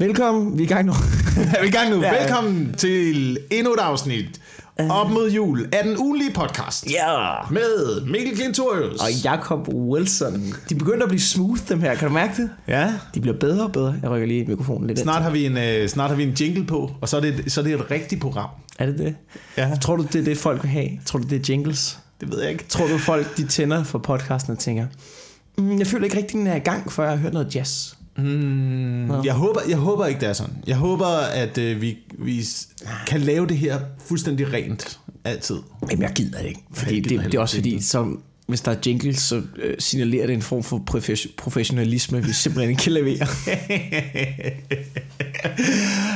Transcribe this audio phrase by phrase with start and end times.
[0.00, 0.92] Velkommen, vi er i gang nu.
[1.56, 2.02] Er vi i gang nu?
[2.02, 2.20] Ja.
[2.22, 4.40] Velkommen til endnu et afsnit
[4.90, 6.86] op mod jul af den ugenlige podcast.
[6.90, 7.34] ja.
[7.50, 9.00] Med Mikkel Klintorius.
[9.00, 10.54] Og Jacob Wilson.
[10.68, 11.94] De begynder at blive smooth, dem her.
[11.94, 12.50] Kan du mærke det?
[12.68, 12.92] Ja.
[13.14, 13.94] De bliver bedre og bedre.
[14.02, 16.66] Jeg rykker lige mikrofonen lidt Snart har, vi en, øh, snart har vi en jingle
[16.66, 18.48] på, og så er det, så er det et rigtigt program.
[18.78, 19.14] Er det det?
[19.56, 19.70] Ja.
[19.80, 20.88] Tror du, det er det, folk vil have?
[21.06, 21.98] Tror du, det er jingles?
[22.20, 22.64] Det ved jeg ikke.
[22.68, 24.86] Tror du, folk de tænder for podcasten og tænker,
[25.58, 27.94] mm, jeg føler ikke rigtig, den er i gang, før jeg har hørt noget jazz.
[28.16, 30.54] Mm, jeg, håber, jeg håber ikke, det er sådan.
[30.66, 32.44] Jeg håber, at øh, vi, vi
[33.06, 34.98] kan lave det her fuldstændig rent.
[35.24, 35.56] Altid.
[35.90, 36.60] Jamen, jeg gider det ikke.
[36.74, 38.16] Fordi jeg det, det, er også fordi, så,
[38.46, 42.70] hvis der er jingles, så øh, signalerer det en form for profes- professionalisme, vi simpelthen
[42.70, 43.26] ikke kan levere.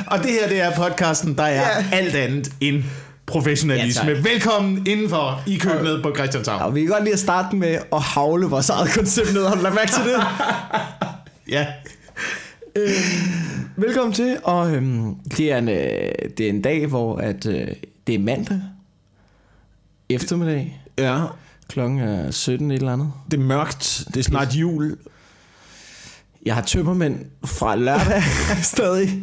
[0.07, 1.85] Og det her, det er podcasten, der er Ja.
[1.97, 2.83] alt andet end
[3.27, 4.09] professionalisme.
[4.09, 4.25] Ja, tak.
[4.25, 6.63] Velkommen indenfor i køkkenet på Christianshavn.
[6.63, 9.47] Og vi kan godt lige at starte med at havle vores eget koncept ned.
[9.47, 10.15] Har du lagt mærke til det?
[11.49, 11.67] Ja.
[13.77, 17.69] Velkommen til, og øhm, det, er en, øh, det er en dag, hvor at, øh,
[18.07, 18.61] det er mandag
[20.09, 20.81] eftermiddag.
[20.99, 21.25] Ja.
[21.69, 23.13] Klokken er 17 et eller andet.
[23.31, 24.05] Det er mørkt.
[24.09, 24.97] Det er snart jul.
[26.47, 28.23] Jeg har tømmermænd fra lørdag
[28.73, 29.23] stadig.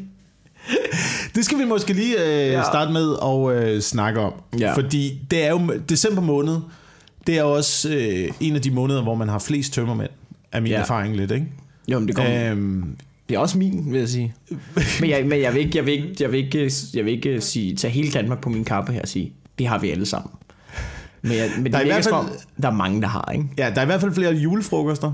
[1.35, 2.63] Det skal vi måske lige øh, Ja.
[2.63, 4.33] starte med at øh, snakke om.
[4.59, 4.73] Ja.
[4.75, 6.57] Fordi det er jo december måned.
[7.27, 10.09] Det er også øh, en af de måneder, hvor man har flest tømmermænd.
[10.51, 10.79] Er min ja.
[10.79, 11.45] erfaring lidt, ikke?
[11.87, 12.51] Jo, men det kommer.
[12.51, 12.95] Øhm,
[13.31, 14.33] Det er også min, vil jeg sige.
[15.01, 17.41] Men jeg, men jeg vil ikke, jeg vil ikke, jeg vil ikke, jeg vil ikke
[17.41, 20.31] sige, tage hele Danmark på min kappe her og sige, det har vi alle sammen.
[21.21, 23.31] Men, jeg, men det Der er er i hvert fald- der er mange, der har,
[23.33, 23.45] ikke?
[23.57, 25.13] ja, der er i hvert fald flere julefrokoster.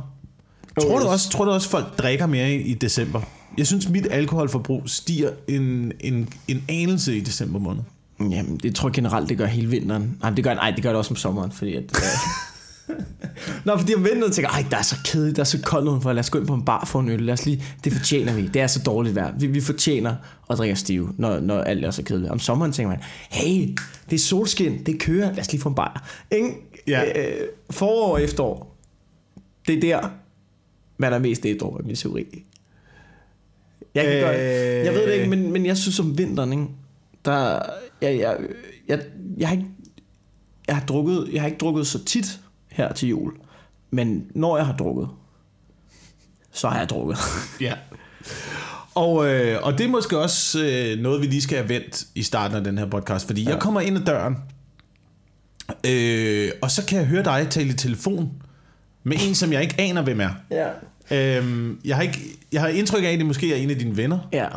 [0.82, 3.22] Tror du også, tror du også folk drikker mere i, i december?
[3.58, 7.82] Jeg synes, mit alkoholforbrug stiger en, en, en anelse i december måned.
[8.20, 10.18] Jamen, det tror jeg generelt, det gør hele vinteren.
[10.22, 11.84] Nej, det gør, nej, det gør det også om sommeren, fordi at...
[13.66, 16.14] Nå, fordi om vinteren tænker ej, der er så kedeligt, der er så koldt udenfor,
[16.14, 18.34] lad os gå ind på en bar for en øl, lad os lige, det fortjener
[18.34, 20.16] vi, det er så dårligt vejr, vi, vi fortjener
[20.50, 22.32] at drikke stive, når, når alt er så kedeligt.
[22.32, 23.00] Om sommeren tænker man,
[23.30, 23.78] hey,
[24.10, 26.10] det er solskin, det kører, lad os lige få en bar.
[26.32, 26.50] Ikke?
[26.88, 27.30] Ja.
[27.30, 28.78] Øh, forår og efterår,
[29.68, 30.10] det er der,
[30.98, 32.44] man er mest ædru af min teori.
[33.96, 34.22] Jeg, kan Øh.
[34.22, 34.38] godt,
[34.86, 36.66] jeg ved det ikke, men, men jeg synes om vinteren, ikke?
[37.26, 37.60] der,
[38.02, 38.38] jeg, jeg,
[38.88, 39.00] jeg,
[39.38, 39.68] jeg, har ikke,
[40.68, 42.40] jeg, har drukket, jeg har ikke drukket så tit
[42.78, 43.32] her til jul,
[43.92, 45.08] men når jeg har drukket,
[46.52, 47.18] så har jeg drukket.
[47.62, 47.74] Ja.
[48.96, 52.24] Og, øh, og det er måske også øh, noget, vi lige skal have vendt i
[52.24, 53.50] starten af den her podcast, fordi ja.
[53.50, 54.36] jeg kommer ind ad døren,
[55.86, 58.32] øh, og så kan jeg høre dig tale i telefon
[59.04, 60.30] med en, som jeg ikke aner, hvem er.
[60.52, 60.68] Ja.
[61.12, 62.20] Øhm, jeg, har ikke,
[62.52, 64.20] jeg har indtryk af, at det måske er en af dine venner.
[64.34, 64.48] Ja.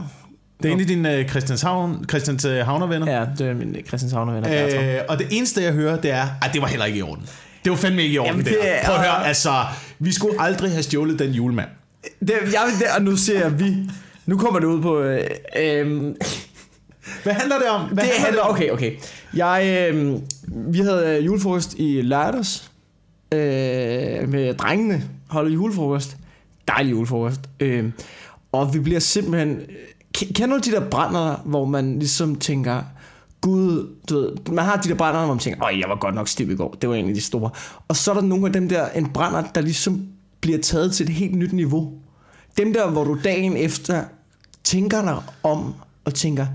[0.63, 3.13] Det er en af dine øh, Christianshavn, Christianshavner venner.
[3.13, 4.49] Ja, det er min Christianshavner venner.
[4.49, 4.85] Bertram.
[4.85, 7.29] Øh, og det eneste, jeg hører, det er, at det var heller ikke i orden.
[7.65, 8.69] Det var fandme ikke i orden, Jamen, det, der.
[8.69, 9.65] er- Prøv at høre, altså,
[9.99, 11.69] vi skulle aldrig have stjålet den julemand.
[12.21, 13.77] Det, jeg, det, og nu ser jeg vi.
[14.27, 15.01] Nu kommer det ud på...
[15.01, 15.27] Øh,
[15.59, 16.15] øh,
[17.23, 17.81] Hvad handler det om?
[17.89, 18.51] Hvad det handler, om?
[18.55, 18.93] okay, okay.
[19.35, 20.15] Jeg, øh,
[20.73, 22.71] vi havde øh, julefrokost i lørdags
[23.33, 23.39] øh,
[24.29, 25.03] med drengene.
[25.29, 26.17] Holdt julefrokost.
[26.69, 27.41] Dejlig julefrokost.
[27.61, 27.85] Øh,
[28.53, 29.61] og vi bliver simpelthen...
[30.15, 32.83] Kender du de der brænder, hvor man ligesom tænker...
[33.41, 36.15] Gud, du ved, man har de der brænder, hvor man tænker, åh, jeg var godt
[36.15, 36.77] nok stiv i går.
[36.81, 37.51] Det var en af de store.
[37.89, 40.07] Og så er der nogle af dem der, en brænder, der ligesom
[40.41, 41.93] bliver taget til et helt nyt niveau.
[42.57, 44.05] Dem der, hvor du dagen efter
[44.65, 45.75] tænker dig om
[46.05, 46.47] og tænker,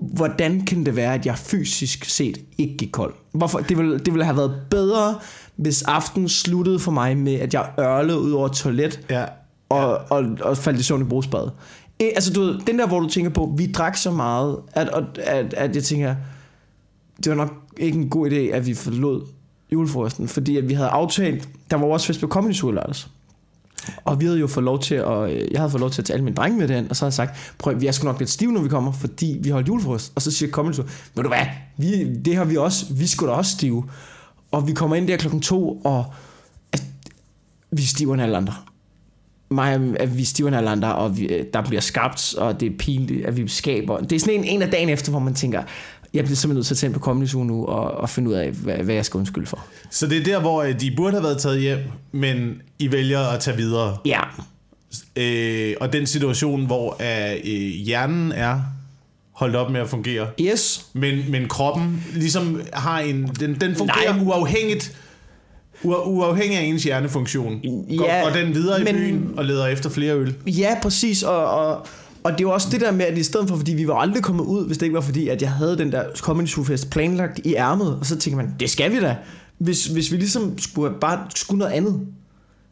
[0.00, 3.14] hvordan kan det være, at jeg fysisk set ikke gik kold?
[3.32, 3.58] Hvorfor?
[3.58, 5.18] Det, ville, det ville have været bedre,
[5.56, 9.24] hvis aftenen sluttede for mig med, at jeg ørlede ud over et toilet Ja.
[9.68, 11.52] og, og, og faldt i søvn i brugsbadet.
[12.02, 14.88] Øh, altså, du ved, den der, hvor du tænker på, vi drak så meget, at,
[14.88, 16.14] at, at, at jeg tænker,
[17.24, 19.26] det var nok ikke en god idé, at vi forlod
[19.72, 23.08] julefrokosten, fordi at vi havde aftalt, der var også fest på Comedy Zoo lørdags.
[24.04, 26.06] Og vi havde jo fået lov til at, øh, jeg havde fået lov til at
[26.06, 28.04] tage alle mine drenge med den, og så havde jeg sagt, prøv, vi er sgu
[28.04, 30.12] nok lidt stive, når vi kommer, fordi vi holdt julefrokost.
[30.14, 30.84] Og så siger Comedy Zoo,
[31.14, 31.46] ved du hvad,
[31.76, 33.84] vi, det har vi også, vi skulle da også stive.
[34.50, 36.04] Og vi kommer ind der klokken to, og
[36.72, 36.82] at,
[37.70, 38.54] vi er stivere end alle andre
[39.50, 42.76] mig, at vi er alle andre, og vi, øh, der bliver skabt, og det er
[42.78, 43.98] pinligt, at vi skaber.
[43.98, 45.62] Det er sådan en, en af dagen efter, hvor man tænker,
[46.14, 48.34] jeg bliver simpelthen nødt til at ind på Comedy Zoo nu, og, og finde ud
[48.34, 49.64] af, hvad, hvad jeg skal undskylde for.
[49.90, 51.78] Så det er der, hvor øh, de burde have været taget hjem,
[52.12, 53.96] men I vælger at tage videre.
[54.04, 54.20] Ja,
[55.16, 56.96] Øh, og den situation, hvor
[57.44, 58.60] øh, hjernen er
[59.32, 60.86] holdt op med at fungere, yes.
[60.92, 63.30] men, men kroppen ligesom har en...
[63.40, 64.24] Den, den fungerer Nej.
[64.24, 65.09] uafhængigt ua-
[65.84, 67.60] uafhængig af ens hjernefunktion.
[67.98, 70.34] Går, Ja, går den videre i men- byen og leder efter flere øl.
[70.46, 71.86] Ja, præcis, og, og,
[72.24, 73.94] og det er jo også det der med, at i stedet for, fordi vi var
[73.94, 76.64] aldrig kommet ud, hvis det ikke var fordi, at jeg havde den der Comedy Zoo
[76.64, 79.16] Fest planlagt i ærmet, og så tænker man, det skal vi da.
[79.58, 82.00] Hvis, hvis vi ligesom skulle, bare skulle noget andet,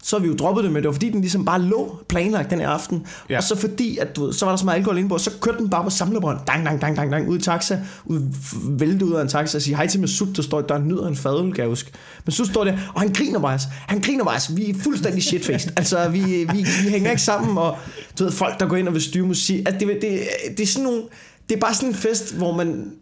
[0.02, 2.50] så har vi jo droppet det, men det var fordi, den ligesom bare lå planlagt
[2.50, 3.06] den her aften.
[3.30, 3.36] Ja.
[3.36, 5.30] Og så fordi, at du ved, så var der så meget alkohol inde på, så
[5.40, 8.20] kørte den bare på samlebånd, dang, dang, dang, dang, dang, ud i taxa, ud,
[8.68, 11.06] vælte ud af en taxa og sige hej til Masud, der står i døren, nyder
[11.06, 11.90] en fadøl, kan jeg huske.
[12.26, 13.68] Masud står der, og han griner bare, altså.
[13.72, 14.54] han griner bare, altså.
[14.54, 17.76] vi er fuldstændig shitfaced, altså vi, vi, vi hænger ikke sammen, og
[18.18, 20.20] du ved, folk der går ind og vil styre musik, at det, det,
[20.56, 21.02] det er sådan nogle,
[21.48, 22.92] det er bare sådan en fest, hvor man,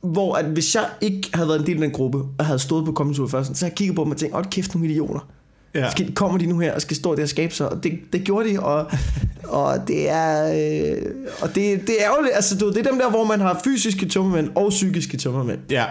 [0.00, 2.84] hvor at hvis jeg ikke havde været en del af den gruppe, og havde stået
[2.84, 5.28] på Tour først, så havde jeg kigget på dem og tænkt, åh, kæft nogle idioter.
[5.74, 5.90] Ja.
[5.90, 7.68] Skal, kommer de nu her og skal stå der og skabe sig?
[7.68, 8.86] Og det, det gjorde de, og,
[9.60, 10.52] og det er
[10.96, 11.02] øh,
[11.42, 12.34] og det, det er ærgerligt.
[12.34, 15.58] Altså, du, det er dem der, hvor man har fysiske tømmermænd og psykiske tømmermænd.
[15.70, 15.84] Ja.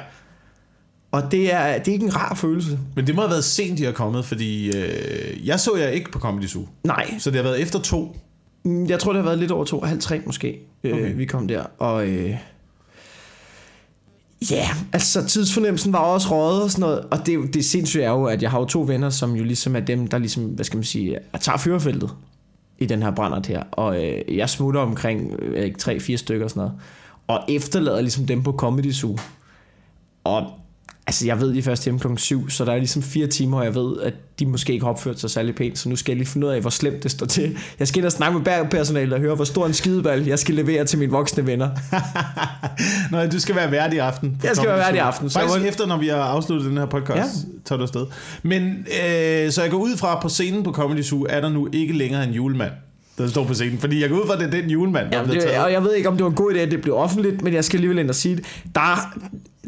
[1.12, 2.80] Og det er, det er ikke en rar følelse.
[2.96, 6.12] Men det må have været sent, de er kommet, fordi øh, jeg så jer ikke
[6.12, 6.68] på Comedy Zoo.
[6.84, 8.18] Nej, Så det har været efter to.
[8.66, 10.94] Mm, jeg tror, det har været lidt over to, halv tre måske, Okay.
[10.94, 11.12] okay.
[11.12, 11.64] øh, vi kom der.
[11.78, 12.36] Og øh,
[14.52, 17.00] ja, altså tidsfornemmelsen var også røget og sådan noget.
[17.00, 19.76] Og det, det sindssyge er jo, at jeg har jo to venner, som jo ligesom
[19.76, 22.10] er dem, der ligesom, hvad skal man sige, tager førerfeltet
[22.80, 23.64] i den her brændert her.
[23.72, 26.74] Og øh, jeg smutter omkring øh, ikke, tre-fire stykker og sådan noget.
[27.28, 29.18] Og efterlader ligesom dem på Comedy Zoo.
[30.24, 30.52] Og
[31.08, 33.58] altså, jeg ved de er først hjemme klokken 7, så der er ligesom fire timer,
[33.58, 36.12] og jeg ved, at de måske ikke har opført sig særlig pænt, så nu skal
[36.12, 37.58] jeg lige finde ud af, hvor slemt det står til.
[37.80, 40.56] Jeg skal ind og snakke med bærpersonalet og høre, hvor stor en skideball jeg skal
[40.56, 41.70] levere til mine voksne venner.
[43.12, 44.38] Nej, du skal være vært i aften.
[44.44, 46.78] Jeg skal være vært i aften, så Faktisk må- efter, når vi har afsluttet den
[46.78, 47.50] her podcast, ja.
[47.66, 48.06] Tager du afsted.
[48.44, 51.68] Men øh, så jeg går ud fra, på scenen på Comedy Zoo, er der nu
[51.74, 52.72] ikke længere en julemand,
[53.18, 53.80] der står på scenen.
[53.80, 55.64] Fordi jeg går ud fra, at det er den julemand, der Ja, det, taget.
[55.64, 57.54] og jeg ved ikke, om det var en god idé, at det blev offentligt, men
[57.54, 58.46] jeg skal alligevel ind og sige det.
[58.76, 59.14] Der,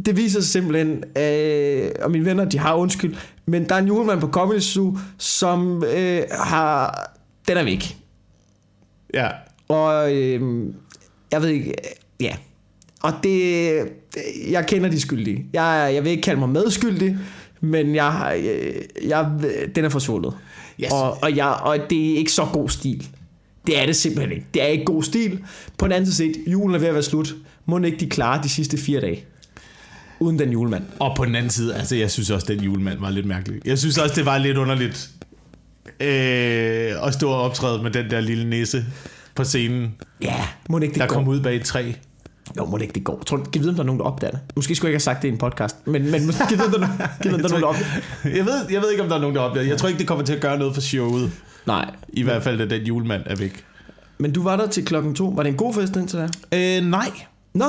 [0.05, 3.15] det viser sig simpelthen, øh, og mine venner, de har undskyld,
[3.45, 7.11] men der er en julemand på Comedy Zoo, som øh, har...
[7.47, 7.97] Den er væk.
[9.13, 9.27] Ja.
[9.67, 10.41] Og øh,
[11.31, 11.73] jeg ved ikke,
[12.19, 12.35] ja.
[13.03, 13.71] Og det,
[14.49, 15.45] jeg kender de skyldige.
[15.53, 17.17] Jeg, jeg vil ikke kalde mig medskyldig,
[17.61, 18.73] men jeg, jeg,
[19.07, 19.31] jeg,
[19.75, 20.33] den er forsvundet.
[20.83, 20.91] Yes.
[20.91, 23.07] Og, og, jeg, og det er ikke så god stil.
[23.67, 24.47] Det er det simpelthen ikke.
[24.53, 25.43] Det er ikke god stil.
[25.77, 27.35] På den anden side julen er ved at være slut.
[27.65, 29.25] Må ikke de klare de sidste fire dage.
[30.19, 30.83] Uden den julemand.
[30.99, 33.61] Og på den anden side, altså jeg synes også, at den julemand var lidt mærkelig.
[33.65, 35.09] Jeg synes også, det var lidt underligt
[35.99, 38.85] øh, at stå og optræde med den der lille nisse
[39.35, 40.35] på scenen, Ja,
[40.69, 41.13] må ikke det der går.
[41.15, 41.91] kom ud bag et træ.
[42.57, 43.23] Jo, må det ikke det går.
[43.25, 44.39] Tror, du- vide, om der er nogen, der opdager det?
[44.55, 45.87] Måske skulle jeg ikke have sagt det i en podcast.
[45.87, 47.67] Men, men måske kan vide, om der, er kan vide, om der er nogen, der
[47.67, 48.37] opdager det.
[48.37, 49.67] Jeg ved, jeg ved ikke, om der er nogen, der opdager.
[49.67, 51.31] Jeg tror ikke, det kommer til at gøre noget for showet.
[51.67, 51.89] Nej.
[52.13, 53.63] I hvert fald, da den julemand er væk.
[54.17, 55.25] Men du var der til klokken to.
[55.35, 56.27] Var det en god fest indtil da?
[56.77, 57.09] Øh, nej.
[57.53, 57.65] Nå,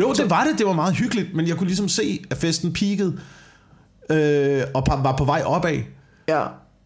[0.00, 0.58] Jo, det var det.
[0.58, 3.18] Det var meget hyggeligt, men jeg kunne ligesom se, at festen peakede
[4.10, 5.78] øh, og var på vej opad.
[6.28, 6.42] ja.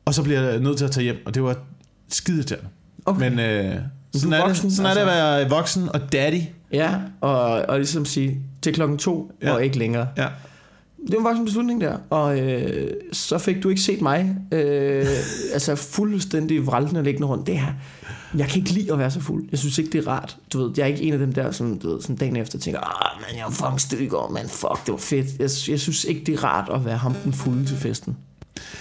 [0.06, 1.56] Og så bliver jeg nødt til at tage hjem, og det var
[2.08, 2.68] skideirriterende.
[3.06, 3.30] Okay.
[3.30, 3.74] Men øh,
[4.14, 5.22] sådan, er voksen, det, sådan er det at altså.
[5.24, 6.40] være voksen og daddy.
[6.72, 9.52] Ja, og, og ligesom sige, til klokken to, Ja.
[9.52, 10.08] og ikke længere.
[10.16, 10.26] Ja.
[11.06, 11.96] Det var en beslutning der.
[12.10, 14.36] Og øh, så fik du ikke set mig.
[14.52, 15.06] Øh,
[15.54, 17.46] altså fuldstændig vraltende liggende rundt.
[17.46, 17.72] Det her.
[18.38, 19.48] Jeg kan ikke lide at være så fuld.
[19.50, 20.36] Jeg synes ikke, det er rart.
[20.52, 22.58] Du ved, jeg er ikke en af dem der, som, du ved, som dagen efter
[22.58, 25.26] tænker, ah, man, jeg var fucking går, man, fuck, det var fedt.
[25.38, 28.16] Jeg, jeg synes ikke, det er rart at være ham den fulde til festen.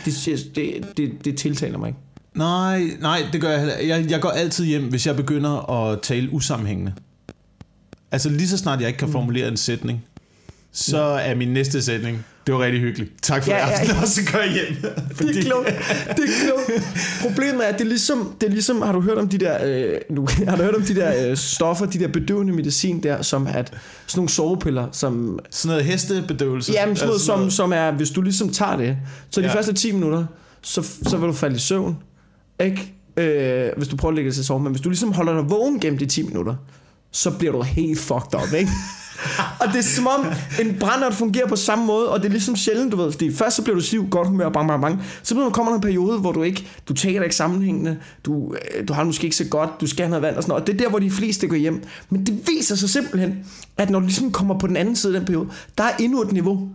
[0.06, 2.00] Det, det, det, det, det tiltaler mig ikke.
[2.36, 6.02] Nej, nej, det gør jeg heller jeg, jeg går altid hjem, hvis jeg begynder at
[6.02, 6.94] tale usammenhængende.
[8.12, 10.04] Altså lige så snart jeg ikke kan formulere en sætning,
[10.72, 13.12] så er min næste sætning, det var rigtig hyggeligt.
[13.22, 14.76] Tak for Ja, ja, ja, og så går jeg hjem.
[15.20, 15.68] Det er klogt.
[16.18, 16.84] Det er klogt.
[17.22, 19.58] Problemet er, at det er ligesom, det er ligesom har du hørt om de der,
[19.66, 23.22] øh, nu, har du hørt om de der øh, stoffer, de der bedøvende medicin der,
[23.22, 23.76] som at sådan
[24.16, 26.72] nogle sovepiller, som, Sådan noget hestebedøvelse.
[26.74, 28.98] jamen sådan noget, Altså som, som er, hvis du ligesom tager det,
[29.30, 29.56] så de ja.
[29.56, 30.26] første 10 minutter,
[30.62, 31.98] så, så vil du falde i søvn,
[32.60, 32.94] ikke?
[33.18, 35.34] Øh, hvis du prøver at lægge dig til at sove, men hvis du ligesom holder
[35.34, 36.56] dig vågen gennem de 10 minutter,
[37.12, 38.72] så bliver du helt fucked up, ikke?
[39.60, 40.26] Og det er som om
[40.62, 43.56] en brændert fungerer på samme måde, og det er ligesom sjældent, du ved, fordi først
[43.56, 45.04] så bliver du siv, godt humør, bang, bang, bang.
[45.24, 48.94] Så kommer der en periode, hvor du ikke, du taler ikke sammenhængende, du, øh, du
[48.94, 50.68] har det måske ikke så godt, du skal have noget vand og sådan noget, og
[50.68, 51.84] det er der, hvor de fleste går hjem.
[52.10, 53.46] Men det viser sig simpelthen,
[53.78, 56.22] at når du ligesom kommer på den anden side af den periode, der er endnu
[56.22, 56.70] et niveau.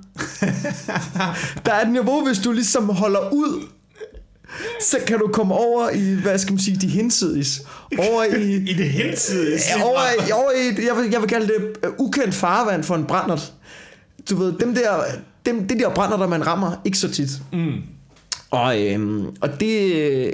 [1.67, 3.63] der er et niveau, hvis du ligesom holder ud,
[4.81, 7.63] så kan du komme over i, hvad skal man sige, de hinsides.
[7.99, 9.63] Over i, I det hensides.
[9.77, 12.95] Ja, over, i- over i, jeg vil, jeg vil kalde det øh, ukendt farvand for
[12.95, 13.53] en brændert.
[14.31, 15.01] Du ved, dem der,
[15.47, 17.31] dem, det der brænder, der man rammer, ikke så tit.
[17.53, 17.73] Mm.
[18.51, 20.33] Og, øhm, og det,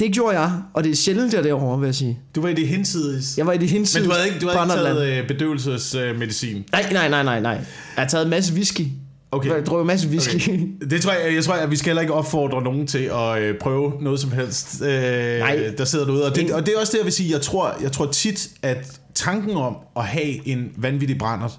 [0.00, 2.18] det gjorde jeg, og det er sjældent, jeg er derovre, vil jeg sige.
[2.34, 3.38] Du var i det hensides.
[3.38, 6.64] Jeg var i de Men hinsides du havde ikke, du havde ikke taget øh, bedøvelsesmedicin.
[6.72, 7.52] Nej, nej, nej, nej, nej.
[7.52, 7.62] Jeg
[7.96, 8.86] har taget en masse whisky.
[9.32, 9.50] Okay.
[9.50, 10.34] Jeg drog en masse whisky.
[10.34, 10.66] Okay.
[10.90, 13.58] Det tror jeg, jeg tror, at vi skal heller ikke opfordre nogen til at øh,
[13.58, 15.70] prøve noget som helst, øh, Nej.
[15.78, 16.24] der sidder derude.
[16.26, 17.32] Og det, og det er også det, jeg vil sige.
[17.32, 21.50] Jeg tror, jeg tror tit, at tanken om at have en vanvittig brændert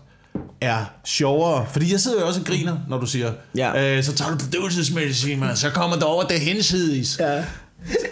[0.61, 1.65] er sjovere.
[1.71, 3.97] Fordi jeg sidder jo også og griner, når du siger, Ja.
[3.97, 7.17] øh, så tager du bedøvelsesmedicin, man, så kommer der over det hensides.
[7.19, 7.43] ja.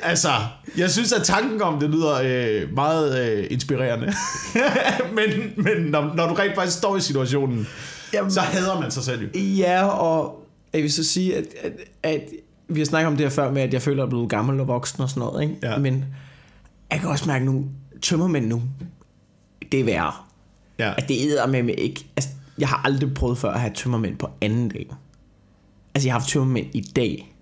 [0.04, 0.30] Altså,
[0.78, 4.14] jeg synes, at tanken om det lyder øh, meget øh, inspirerende.
[5.18, 7.68] men men når, når du rent faktisk står i situationen,
[8.14, 9.40] Jamen, så hader man sig selv jo.
[9.40, 11.72] Ja, og jeg vil så sige, at, at,
[12.04, 12.22] at
[12.68, 14.30] vi har snakket om det her før med, at jeg føler, at jeg er blevet
[14.30, 15.44] gammel og voksen og sådan noget.
[15.44, 15.56] Ikke?
[15.64, 15.78] Ja.
[15.78, 16.06] Men
[16.92, 17.66] jeg kan også mærke nu,
[18.02, 18.62] tømmermænd nu,
[19.72, 20.14] det er værre.
[20.80, 20.94] Ja.
[20.98, 22.06] At det æder med mig ikke.
[22.16, 24.88] Altså, jeg har aldrig prøvet før at have tømmermænd på anden dag.
[25.96, 27.36] Altså, jeg har haft tømmermænd i dag.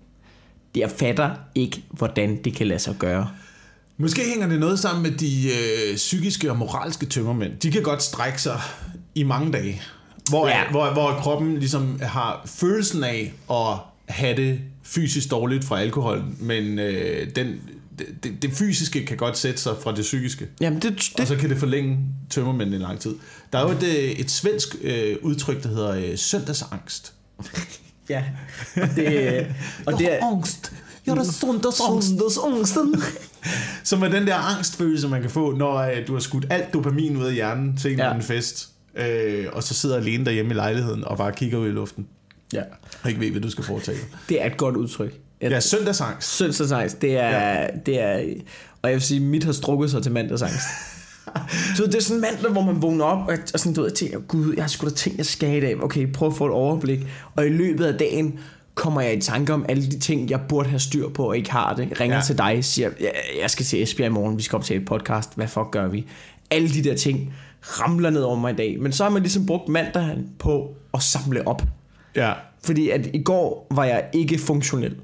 [0.76, 3.30] Jeg fatter ikke, hvordan det kan lade sig gøre.
[3.96, 7.52] Måske hænger det noget sammen med de øh, psykiske og moralske tømmermænd.
[7.58, 8.60] De kan godt strække sig
[9.14, 9.82] i mange dage.
[10.30, 10.70] Hvor, Ja.
[10.70, 13.76] hvor, hvor kroppen ligesom har følelsen af at
[14.08, 17.60] have det fysisk dårligt fra alkohol, men øh, den,
[18.22, 20.46] det, det fysiske kan godt sætte sig fra det psykiske.
[20.60, 21.98] Jamen, det, Og det, så kan det forlænge
[22.30, 23.14] tømmermændene i lang tid.
[23.52, 27.12] Der er jo et, øh, et svensk øh, udtryk, der hedder øh, søndagsangst.
[28.08, 28.24] ja.
[28.76, 29.46] Og det,
[29.86, 30.26] og det er...
[30.32, 30.72] angst.
[31.06, 32.08] Jeg har søndagsangst.
[32.08, 33.02] Søndagsangsten.
[33.84, 37.16] Som er den der angstfølelse, man kan få, når øh, du har skudt alt dopamin
[37.16, 38.08] ud af hjernen til en Ja.
[38.10, 41.70] anden fest, øh, og så sidder alene derhjemme i lejligheden og bare kigger ud i
[41.70, 42.06] luften,
[42.52, 42.62] Ja.
[43.02, 43.98] og ikke ved, hvad du skal foretage.
[44.28, 45.14] Det er et godt udtryk.
[45.40, 46.36] Jeg, Ja, søndagsangst.
[46.36, 47.66] Søndagsangst, det er, ja.
[47.86, 48.22] det er...
[48.82, 50.60] Og jeg vil sige, mit har strukket sig til mandagsangst.
[51.76, 53.90] Så det er sådan en mandag, hvor man vågner op, og, og sådan, du ved,
[53.90, 55.82] jeg tænker, gud, jeg har sgu da ting, jeg skal i dag.
[55.82, 57.00] Okay, prøv at få et overblik.
[57.36, 58.38] Og i løbet af dagen
[58.74, 61.50] kommer jeg i tanke om alle de ting, jeg burde have styr på, og ikke
[61.50, 62.00] har det.
[62.00, 62.22] Ringer ja.
[62.22, 64.84] til dig, siger, jeg, jeg skal til Esbjerg i morgen, vi skal op til et
[64.84, 66.06] podcast, hvad fuck gør vi?
[66.50, 68.76] Alle de der ting ramler ned over mig i dag.
[68.80, 71.62] Men så har man ligesom brugt mandagen på at samle op.
[72.16, 72.32] Ja.
[72.64, 74.96] Fordi at i går var jeg ikke funktionel.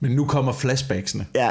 [0.00, 1.26] Men nu kommer flashbacksene.
[1.34, 1.50] Ja.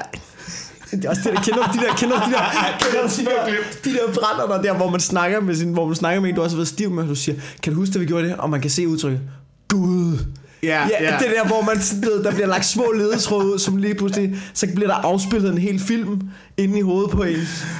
[0.91, 2.43] Det er også det, der kender de der, kender de der,
[2.79, 5.95] kender de der, de der brænder der, der, hvor man snakker med sin, hvor man
[5.95, 7.95] snakker med en, du også har været stiv med, og du siger, kan du huske,
[7.95, 8.35] at vi gjorde det?
[8.35, 9.21] Og man kan se udtrykket,
[9.67, 10.17] Gud.
[10.63, 11.17] Ja, ja, ja.
[11.19, 11.77] det der, hvor man,
[12.23, 16.21] der bliver lagt små ledetråde som lige pludselig, så bliver der afspillet en hel film
[16.57, 17.35] inde i hovedet på en.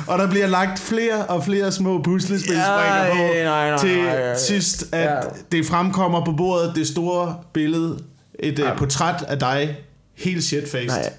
[0.08, 4.36] Og der bliver lagt flere og flere små puslespilsbrikker Ja, på, nej, nej, til nej.
[4.38, 5.20] sidst, at Ja.
[5.52, 8.00] det fremkommer på bordet, det store billede,
[8.40, 8.72] et Ja.
[8.72, 9.78] uh, portræt af dig,
[10.18, 11.10] helt shitfaced, Nej.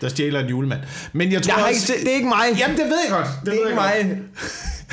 [0.00, 0.80] Der stjæler en julemand.
[1.12, 2.46] Men jeg tror Jeg har ikke, det, det er ikke mig.
[2.58, 3.26] Jamen, det ved jeg godt.
[3.44, 4.18] det er ved ikke mig.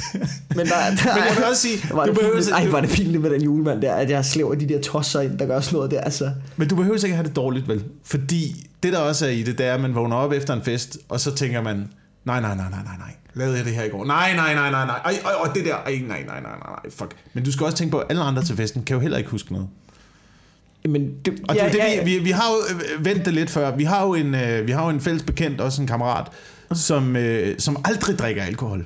[0.56, 2.56] Men, der, der, Men jeg vil også sige, var du det behøver, pinligt.
[2.56, 5.40] Ej, var det pinligt med den julemand der, at jeg slæver de der tosser ind,
[5.40, 6.32] der gør sådan noget der, altså.
[6.58, 7.84] men du behøver ikke have det dårligt, vel?
[8.06, 10.62] Fordi det, der også er i det, det er, at man vågner op efter en
[10.64, 11.88] fest, og så tænker man,
[12.26, 13.14] nej, nej, nej, nej, nej, nej.
[13.34, 14.06] Lavede jeg det her i går?
[14.06, 15.00] Nej, nej, nej, nej, nej.
[15.06, 15.76] Ej, ej, ej, det der.
[15.76, 16.92] Ej, nej, nej, nej, nej, nej.
[16.92, 17.16] Fuck.
[17.34, 19.30] Men du skal også tænke på, at alle andre til festen kan jo heller ikke
[19.30, 19.68] huske noget.
[20.90, 23.34] Men det, Og ja, det, er det, vi, vi, vi har jo øh, vendt det
[23.34, 23.76] lidt før.
[23.76, 26.28] Vi har jo en, øh, vi har jo en fælles bekendt, også en kammerat,
[26.74, 28.86] som, øh, som aldrig drikker alkohol.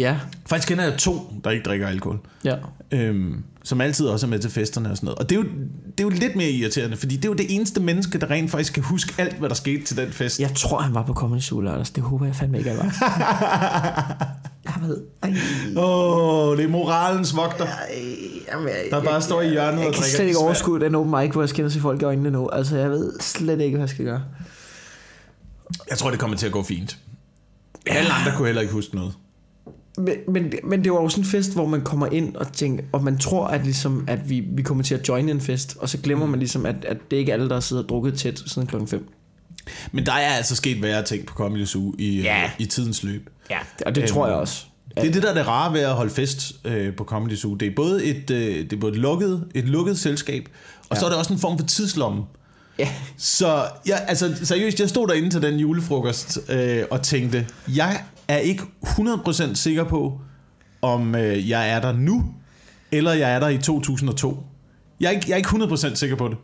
[0.00, 0.16] Ja,
[0.46, 2.18] Faktisk kender jeg to, der ikke drikker alkohol.
[2.44, 2.56] ja.
[2.92, 5.18] Øhm, som altid også er med til festerne og sådan noget.
[5.18, 5.46] Og det er, jo,
[5.84, 8.50] det er jo lidt mere irriterende, fordi det er jo det eneste menneske, der rent
[8.50, 10.40] faktisk kan huske alt, hvad der skete til den fest.
[10.40, 11.90] Jeg tror, han var på Comedy Zoo lørdags.
[11.90, 12.84] Det håber jeg fandme ikke, han var.
[14.64, 15.00] jeg ved.
[15.76, 17.66] Åh, oh, det er moralens vogter.
[17.66, 18.02] ej,
[18.52, 20.80] jamen, jeg, Der bare står i hjørnet jeg, og jeg kan drikker slet ikke overskue
[20.80, 22.48] den open mic, hvor jeg og se folk i øjnene nu.
[22.48, 24.22] Altså, jeg ved slet ikke, hvad jeg skal gøre.
[25.90, 26.98] Jeg tror, det kommer til at gå fint.
[27.86, 29.12] Alle andre kunne heller ikke huske noget.
[29.98, 32.84] Men, men, men det var jo sådan en fest, hvor man kommer ind og tænker,
[32.92, 35.88] og man tror, at, ligesom, at vi, vi kommer til at joine en fest, og
[35.88, 38.42] så glemmer man ligesom, at, at det ikke er alle, der sidder og drukket tæt
[38.46, 39.08] siden klokken 5.
[39.92, 42.42] Men der er altså sket værre ting på Comedy Zoo i, Ja.
[42.44, 43.30] øh, i tidens løb.
[43.50, 44.64] Ja, og det Øhm, tror jeg også.
[44.96, 47.54] Det er det, der er det rare ved at holde fest øh, på Comedy Zoo.
[47.54, 50.48] Det er både et, øh, det er både et, lukket, et lukket selskab,
[50.88, 51.00] og ja.
[51.00, 52.22] så er det også en form for tidslomme.
[52.78, 52.88] Ja.
[53.16, 58.02] Så jeg, altså, seriøst, jeg stod derinde til den julefrokost øh, og tænkte, jeg
[58.34, 60.20] er ikke 100% sikker på,
[60.82, 62.24] om øh, jeg er der nu,
[62.92, 64.42] eller jeg er der i 2002.
[65.00, 66.36] Jeg er ikke, jeg er ikke 100% sikker på det.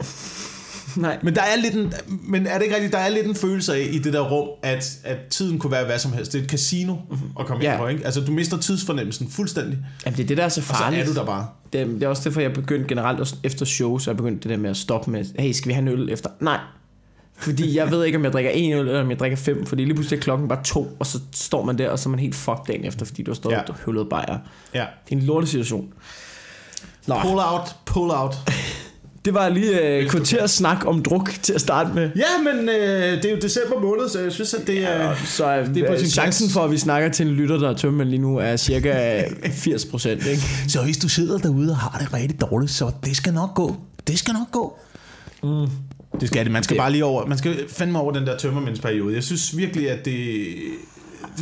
[0.96, 1.18] Nej.
[1.22, 3.74] Men der er lidt en, men er det ikke rigtigt, der er lidt en følelse
[3.74, 6.32] af i det der rum, at, at tiden kunne være hvad som helst.
[6.32, 6.96] Det er et casino
[7.40, 7.72] at komme Ja.
[7.72, 8.04] ind på, ikke?
[8.04, 11.02] Altså, du mister tidsfornemmelsen fuldstændig, Jamen, det er det, der er så og så farligt.
[11.02, 11.46] er du der bare.
[11.72, 14.50] Det, det er også derfor, jeg begyndte generelt også efter show, så jeg begyndte det
[14.56, 16.30] der med at stoppe med, hey, skal vi have en øl efter?
[16.40, 16.58] Nej.
[17.42, 19.84] Fordi jeg ved ikke, om jeg drikker en øl, eller om jeg drikker fem, fordi
[19.84, 22.20] lige pludselig er klokken bare to, og så står man der, og så er man
[22.20, 23.60] helt fucked dagen efter, fordi du har stået Ja.
[23.68, 24.38] og høvlet bajer.
[24.74, 24.84] Ja.
[25.08, 25.88] Det er en lorte situation.
[27.06, 28.34] Nå, Pull out, pull out.
[29.24, 32.10] det var lige øh, kvarter snak om druk til at starte med.
[32.16, 32.76] Ja, men øh,
[33.22, 35.08] det er jo december måned, så jeg synes, at det er...
[35.08, 37.32] Ja, så er, det er på øh, sin chancen for, at vi snakker til en
[37.32, 39.22] lytter, der er tømmermænd lige nu, er cirka
[39.52, 40.26] 80 procent.
[40.26, 40.42] Ikke?
[40.68, 43.76] Så hvis du sidder derude og har det rigtig dårligt, så det skal nok gå.
[44.06, 44.78] Det skal nok gå.
[45.42, 45.66] Mm.
[46.20, 46.52] Det skal det.
[46.52, 49.14] Man skal Det- bare lige over, man skal fandme over den der tømmermændsperiode.
[49.14, 50.46] Jeg synes virkelig, at det...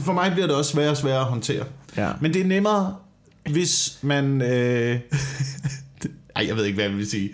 [0.05, 1.65] For mig bliver det også sværere og sværere at håndtere.
[1.97, 2.09] Ja.
[2.21, 2.95] Men det er nemmere,
[3.50, 4.43] hvis man...
[4.43, 4.99] Øh,
[6.37, 7.31] Ej, jeg ved ikke, hvad jeg vil sige.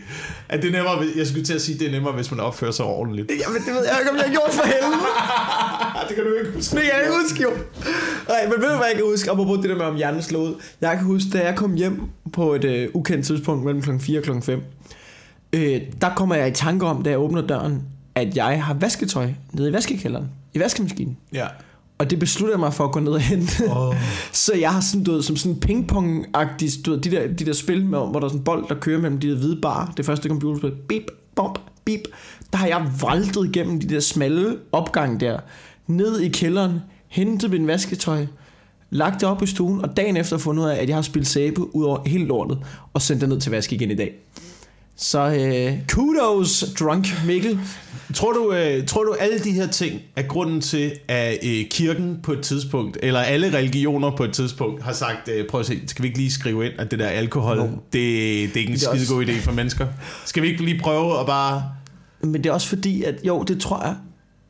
[0.48, 2.40] At det er nemmere, jeg skulle til at sige, at det er nemmere, hvis man
[2.40, 3.30] opfører sig ordentligt.
[3.46, 5.00] Jamen, det ved jeg ikke, om jeg har gjort for helvede.
[6.08, 6.76] det kan du ikke huske.
[6.76, 7.50] Det kan jeg ikke huske, jo.
[8.28, 9.30] Nej, men ved du, hvad jeg kan huske?
[9.30, 10.54] Apropos det der med, om hjernen slog ud.
[10.80, 12.00] Jeg kan huske, da jeg kom hjem
[12.32, 14.62] på et øh, ukendt tidspunkt mellem klokken 4 og klokken 5.
[15.56, 17.82] Øh, der kommer jeg i tanke om, da jeg åbner døren,
[18.14, 20.26] at jeg har vasketøj nede i vaskekælderen.
[20.54, 21.16] I vaskemaskinen.
[21.32, 21.46] Ja.
[21.98, 23.70] Og det beslutter jeg mig for at gå ned og hente.
[23.70, 23.94] Åh.
[24.32, 27.52] Så jeg har sådan, du ved, som sådan pingpong-agtigt, du ved, de der, de der
[27.52, 29.92] spil, med, hvor der er sådan en bold, der kører mellem de der hvide bar.
[29.96, 30.72] Det første computerspil.
[30.88, 31.02] Bip,
[31.36, 32.00] bop, bip.
[32.52, 35.38] Der har jeg vraltet igennem de der smalle opgang der.
[35.86, 38.26] Ned i kælderen, hentet min vasketøj,
[38.90, 41.26] lagt det op i stuen, og dagen efter fundet ud af, at jeg har spillet
[41.26, 42.58] sæbe ud over hele lortet,
[42.92, 44.14] og sendt det ned til vask igen i dag.
[44.96, 47.60] Så øh, kudos, drunk Mikkel.
[48.14, 52.18] Tror du, øh, tror du, alle de her ting er grunden til, at øh, kirken
[52.22, 55.80] på et tidspunkt, eller alle religioner på et tidspunkt, har sagt, øh, prøv at se,
[55.86, 57.64] skal vi ikke lige skrive ind, at det der alkohol, Jo.
[57.66, 59.86] det, det er ikke en Det skide også- god idé for mennesker?
[60.26, 61.62] Skal vi ikke lige prøve at bare...
[62.22, 63.96] Men det er også fordi, at jo, det tror jeg,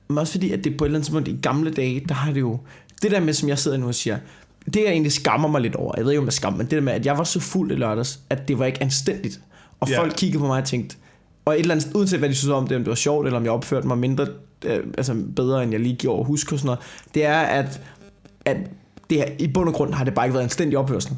[0.08, 2.32] men også fordi, at det på et eller andet tidspunkt i gamle dage, der har
[2.32, 2.58] det jo,
[3.02, 4.18] det der med, som jeg sidder nu og siger,
[4.66, 6.72] det jeg egentlig skammer mig lidt over, jeg ved ikke om jeg skammer, men det
[6.76, 9.40] der med, at jeg var så fuld i lørdags, at det var ikke anstændigt.
[9.80, 10.00] Og Ja.
[10.00, 10.96] folk kiggede på mig og tænkte,
[11.44, 13.38] og et eller andet, uanset hvad de synes om det, om det var sjovt, eller
[13.38, 14.26] om jeg opførte mig mindre,
[14.64, 16.80] øh, altså bedre, end jeg lige gjorde at huske og sådan noget,
[17.14, 17.80] det er, at,
[18.44, 18.56] at
[19.10, 21.12] det er, i bund og grund har det bare ikke været anstændig opførsel.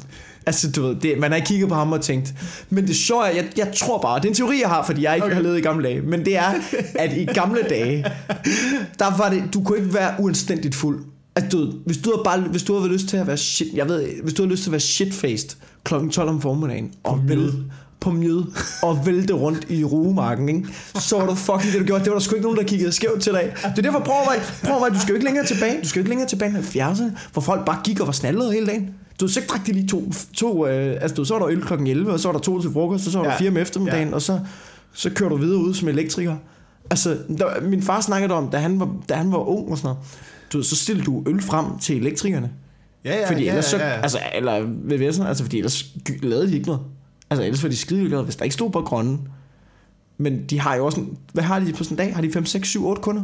[0.45, 2.33] Altså, du ved, det, man har ikke kigget på ham og tænkt,
[2.69, 5.03] men det sjove er, jeg, jeg tror bare, det er en teori, jeg har, fordi
[5.03, 5.35] jeg ikke okay.
[5.35, 6.53] har levet i gamle dage, men det er,
[6.95, 8.05] at i gamle dage,
[8.99, 11.03] der var det, du kunne ikke være uanstændigt fuld.
[11.35, 13.67] Altså, du, ved, hvis du havde bare, hvis du havde lyst til at være shit,
[13.73, 15.49] jeg ved, hvis du havde lyst til at være shitfaced
[15.83, 17.53] klokken 12 om formiddagen, og vælte,
[17.99, 18.43] på mjød,
[18.83, 20.67] og vælte rundt i rugemarken, ikke?
[20.99, 22.03] så var du fucking det, du gjorde.
[22.03, 23.53] Det var der sgu ikke nogen, der kiggede skævt til dig.
[23.63, 25.79] Det er derfor, prøv at være, prøv at være, du skal jo ikke længere tilbage,
[25.83, 26.57] du skal jo ikke længere tilbage end
[26.97, 28.89] 70'erne, hvor folk bare gik og var snallet hele dagen.
[29.19, 31.87] Du så drak de lige to, to øh, altså du, så var der øl klokken
[31.87, 33.37] 11, og så var der to til frokost, og så var der Ja.
[33.39, 34.15] fire om eftermiddagen, Ja.
[34.15, 34.39] og så,
[34.93, 36.35] så kører du videre ud som elektriker.
[36.89, 39.87] Altså, der, min far snakkede om, da han var, da han var ung og sådan
[39.87, 39.99] noget,
[40.53, 42.49] du så stillede du øl frem til elektrikerne.
[43.05, 44.01] Ja, Fordi ellers så, ja, ja.
[44.01, 45.85] altså, eller VVS'erne, altså fordi ellers
[46.23, 46.81] lavede de ikke noget.
[47.29, 49.17] Altså ellers var de skide glade, hvis der ikke stod på grønne.
[50.17, 52.15] Men de har jo også, en, hvad har de på sådan en dag?
[52.15, 53.23] Har de 5, 6, 7, 8 kunder?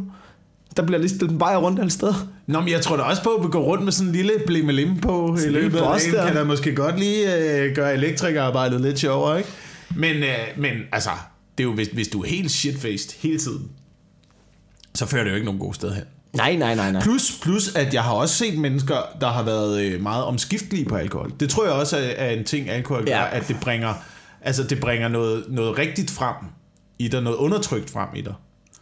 [0.76, 2.28] Der bliver lige stillet en bajer rundt alle steder.
[2.46, 4.32] Nå, men jeg tror da også på, at vi går rundt med sådan en lille
[4.46, 6.26] blimmelim på i Sådan løbet af dagen, der.
[6.26, 9.50] kan da måske godt lige øh, gøre elektrikerarbejdet lidt sjovere, ikke?
[9.96, 11.10] Men, øh, men altså,
[11.58, 13.70] det er jo, hvis, hvis du er helt shitfaced hele tiden,
[14.94, 16.04] så fører det jo ikke nogen gode sted hen.
[16.36, 17.02] Nej, nej, nej, nej.
[17.02, 20.96] Plus, plus, at jeg har også set mennesker, der har været øh, meget omskiftelige på
[20.96, 21.32] alkohol.
[21.40, 23.36] Det tror jeg også er, en ting, alkohol gør, Ja.
[23.36, 23.94] at det bringer,
[24.42, 26.34] altså det bringer noget, noget rigtigt frem
[26.98, 28.34] i dig, noget undertrykt frem i dig.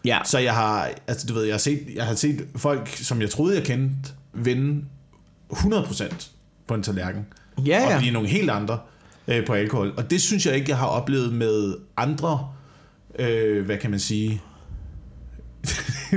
[0.05, 0.19] Ja.
[0.25, 3.31] Så jeg har, altså du ved, jeg har set, jeg har set folk, som jeg
[3.31, 3.95] troede, jeg kendte,
[4.33, 4.85] vinde
[5.53, 6.29] 100%
[6.67, 7.27] på en tallerken.
[7.67, 7.99] Ja, Og ja.
[7.99, 8.79] blive nogle helt andre
[9.29, 9.93] øh, på alkohol.
[9.97, 12.49] Og det synes jeg ikke, jeg har oplevet med andre,
[13.19, 14.43] øh, hvad kan man sige,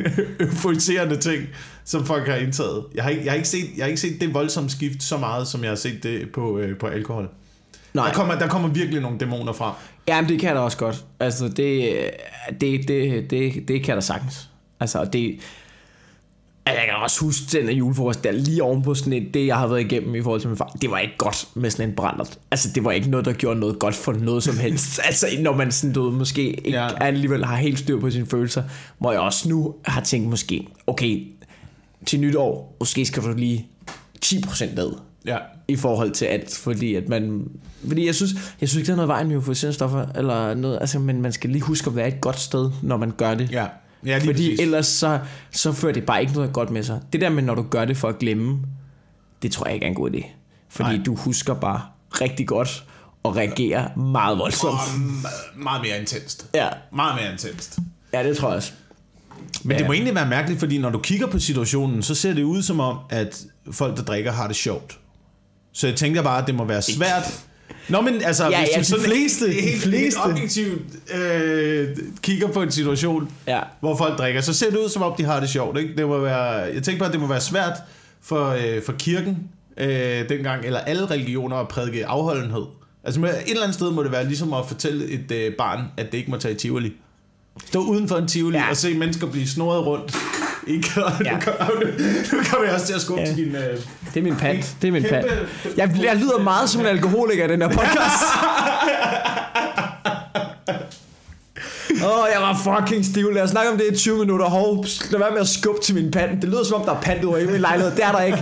[0.39, 1.43] euforiserende ting,
[1.85, 2.85] som folk har indtaget.
[2.95, 5.17] Jeg har ikke, jeg har ikke, set, jeg har ikke set det voldsomme skift så
[5.17, 7.29] meget, som jeg har set det på, øh, på alkohol.
[7.93, 8.07] Nej.
[8.07, 9.73] Der kommer, der kommer virkelig nogle dæmoner frem.
[10.07, 11.05] Jamen, det kan der også godt.
[11.19, 12.09] Altså, det,
[12.61, 14.49] det, det, det, det kan der sagtens.
[14.79, 15.39] Altså, det...
[16.67, 19.67] Altså, jeg kan også huske den julefrokost, der lige ovenpå sådan et, det, jeg har
[19.67, 20.75] været igennem i forhold til min far.
[20.81, 22.39] Det var ikke godt med sådan en brændert.
[22.51, 24.99] Altså, det var ikke noget, der gjorde noget godt for noget som helst.
[25.05, 26.83] altså, når man sådan, du måske ikke Ja.
[26.85, 27.03] ja.
[27.05, 28.63] alligevel har helt styr på sine følelser,
[28.99, 31.27] hvor jeg også nu har tænkt måske, okay,
[32.05, 33.67] til nytår, måske skal du lige
[34.25, 34.91] 10% ned
[35.25, 35.37] Ja.
[35.67, 37.43] i forhold til alt, fordi at man...
[37.87, 40.77] Fordi jeg synes, jeg synes ikke, der er noget vejen med euforiserende stoffer, eller noget,
[40.81, 43.51] altså, men man skal lige huske at være et godt sted, når man gør det.
[43.51, 43.65] Ja.
[44.05, 44.59] Ja, fordi præcis.
[44.59, 45.19] ellers så,
[45.51, 46.99] så fører det bare ikke noget godt med sig.
[47.13, 48.59] Det der med, når du gør det for at glemme,
[49.41, 50.25] det tror jeg ikke er en god idé.
[50.69, 51.03] Fordi Nej.
[51.05, 51.81] Du husker bare
[52.21, 52.83] rigtig godt
[53.23, 54.73] og reagerer meget voldsomt.
[54.73, 56.47] Og meget mere intenst.
[56.53, 57.79] Ja, Meget mere intenst.
[58.13, 58.71] ja det tror jeg også.
[59.63, 59.87] Men det Ja.
[59.87, 62.79] må egentlig være mærkeligt, fordi når du kigger på situationen, så ser det ud som
[62.79, 64.97] om, at folk, der drikker, har det sjovt.
[65.73, 67.43] Så jeg tænker bare, at det må være svært.
[67.89, 70.17] Nå, men altså, Ja, hvis ja, du de sådan fleste, de helt, helt fleste.
[70.19, 70.81] objektivt
[71.15, 71.87] øh,
[72.21, 73.59] kigger på en situation, Ja.
[73.79, 75.77] hvor folk drikker, så ser det ud som om, de har det sjovt.
[75.79, 75.95] Ikke?
[75.97, 77.73] Det må være, jeg tænker bare, at det må være svært
[78.21, 79.37] for, øh, for kirken
[79.77, 82.63] øh, dengang, eller alle religioner at prædike afholdenhed.
[83.03, 86.11] Altså et eller andet sted må det være ligesom at fortælle et øh, barn, at
[86.11, 86.93] det ikke må tage i Tivoli.
[87.65, 88.57] Stå uden for en Tivoli.
[88.57, 88.69] Ja.
[88.69, 90.15] og se mennesker blive snoret rundt.
[90.67, 90.89] Ikke?
[91.03, 91.33] Og Ja.
[91.33, 91.75] Nu kommer
[92.33, 93.27] nu kommer jeg også til at skubbe Ja.
[93.27, 93.55] til din...
[93.55, 93.77] Øh,
[94.13, 94.75] Det er min pant.
[94.81, 95.25] Det er min pant.
[95.77, 98.23] Jeg, jeg lyder meget som en alkoholiker i den her podcast.
[102.03, 103.31] Åh, oh, jeg var fucking stiv.
[103.33, 104.45] Lad os snakke om det i 20 minutter.
[104.45, 106.41] Hov, lad være med at skubbe til min pand.
[106.41, 107.91] Det lyder som om, der er pant over i min lejlighed.
[107.95, 108.37] Det er der ikke.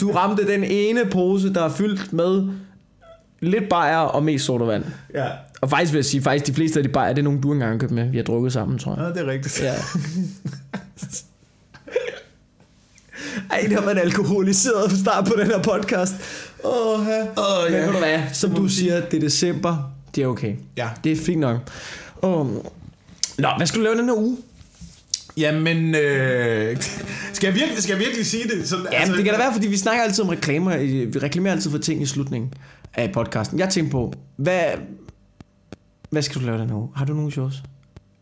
[0.00, 2.48] Du ramte den ene pose, der er fyldt med
[3.40, 4.84] lidt bajer og mest sodavand.
[5.14, 5.26] ja.
[5.60, 7.52] Og faktisk vil jeg sige, faktisk de fleste af de bajer, det er nogen, du
[7.52, 8.10] engang har købt med.
[8.10, 9.12] Vi har drukket sammen, tror jeg.
[9.16, 9.62] Ja, det er rigtigt.
[9.62, 9.74] Ja.
[13.50, 16.14] Ej, det har været alkoholiseret start på den her podcast.
[16.64, 17.20] Åh, ja.
[17.22, 17.86] Åh, Men ja.
[17.86, 19.92] du hvad, som du siger, det er december.
[20.14, 20.54] Det er okay.
[20.76, 20.88] Ja.
[21.04, 21.56] Det er fint nok.
[22.22, 22.58] Um,
[23.38, 24.36] Nå, hvad skal du lave den her uge?
[25.36, 26.76] Jamen, øh,
[27.32, 28.68] skal, jeg virkelig, skal jeg virkelig sige det?
[28.68, 30.78] Sådan, Ja, altså, det kan da være, fordi vi snakker altid om reklamer.
[31.06, 32.54] Vi reklamerer altid for ting i slutningen
[32.94, 33.58] af podcasten.
[33.58, 34.60] Jeg tænkte på, hvad,
[36.10, 36.88] hvad skal du lave den her uge?
[36.96, 37.54] Har du nogle shows?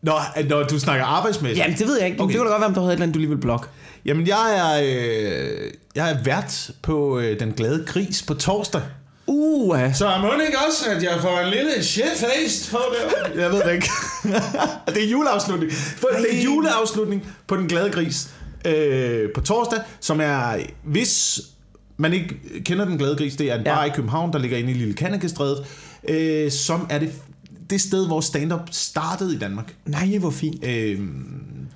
[0.01, 1.59] Når, når du snakker arbejdsmæssigt?
[1.59, 2.21] Jamen, det ved jeg ikke.
[2.21, 2.31] Okay.
[2.33, 3.67] Det kunne da godt være, om du havde et eller andet, du lige vil blokke.
[4.05, 8.81] Jamen, jeg er, øh, jeg er vært på øh, Den Glade Gris på torsdag.
[9.27, 9.93] Uh, ja.
[9.93, 13.41] Så er må ikke også, at jeg får en lille shitfaced på det?
[13.41, 13.89] Jeg ved det ikke.
[14.95, 15.71] det er juleafslutning.
[15.73, 18.29] For Det er juleafslutning på Den Glade Gris
[18.65, 21.41] øh, på torsdag, som er, hvis
[21.97, 22.35] man ikke
[22.65, 23.75] kender Den Glade Gris, det er en Ja.
[23.75, 25.65] bar i København, der ligger inde i Lille Kannekestrædet,
[26.09, 27.11] øh, som er det,
[27.69, 29.75] det sted, hvor stand-up startede i Danmark.
[29.85, 30.65] Nej, hvor fint.
[30.65, 30.99] Øh,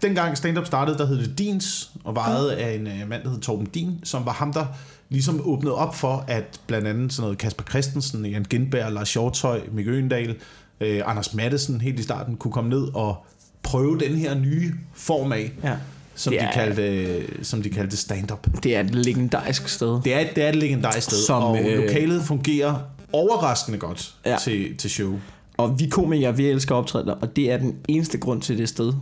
[0.01, 3.29] dengang stand-up startede, der hed det Dins, og var ejet af en øh, mand, der
[3.29, 4.65] hed Torben Din, som var ham, der
[5.09, 9.61] ligesom åbnede op for, at blandt andet sådan noget Kasper Christensen, Jan Gindberg, Lars Hjortøj,
[9.71, 10.35] Mikke Øgendal,
[10.81, 13.25] øh, Anders Mattesen helt i starten kunne komme ned og
[13.63, 15.75] prøve den her nye form af, Ja.
[16.15, 18.47] som, Det de er- kaldte, som de kaldte stand-up.
[18.63, 20.01] Det er et legendarisk sted.
[20.03, 22.75] Det er, det er et legendarisk sted, Som, og øh, lokalet fungerer
[23.13, 24.31] overraskende godt Ja.
[24.31, 24.37] ja.
[24.37, 25.19] til, til show.
[25.63, 28.93] Og vi komikere, vi elsker optrædener, og det er den eneste grund til, det sted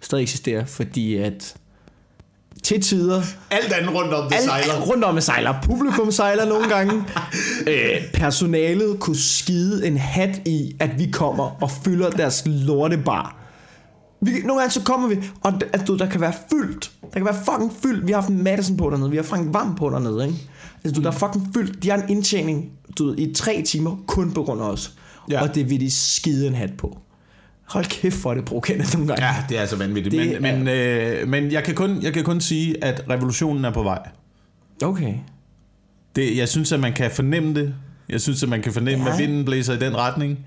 [0.00, 1.56] stadig eksisterer, fordi at
[2.62, 4.80] til tider, Alt andet rundt om det alt, sejler.
[4.80, 6.94] rundt om sejler, publikum sejler nogle gange,
[7.70, 13.36] øh, personalet kunne skide en hat i, at vi kommer og fylder deres lortebar.
[14.20, 16.90] Vi, nogle gange så kommer vi, og at, du, der kan være fyldt.
[17.02, 18.06] Der kan være fucking fyldt.
[18.06, 20.38] Vi har haft Madison på dernede, vi har Frank Vam på dernede, ikke?
[20.84, 21.82] Altså, du, der er fucking fyldt.
[21.82, 24.92] De har en indtjening du, i tre timer, kun på grund af os.
[25.30, 25.42] Ja.
[25.42, 26.98] Og det vil de skide en hat på.
[27.64, 29.26] Hold kæft for det provokerende nogle gange.
[29.26, 30.14] Ja, det er altså vanvittigt.
[30.14, 33.70] Det men men, øh, men jeg, kan kun, jeg kan kun sige, at revolutionen er
[33.70, 34.08] på vej.
[34.82, 35.14] Okay.
[36.16, 37.74] Det, jeg synes, at man kan fornemme det.
[38.08, 39.12] Jeg synes, at man kan fornemme, ja.
[39.12, 40.46] at vinden blæser i den retning.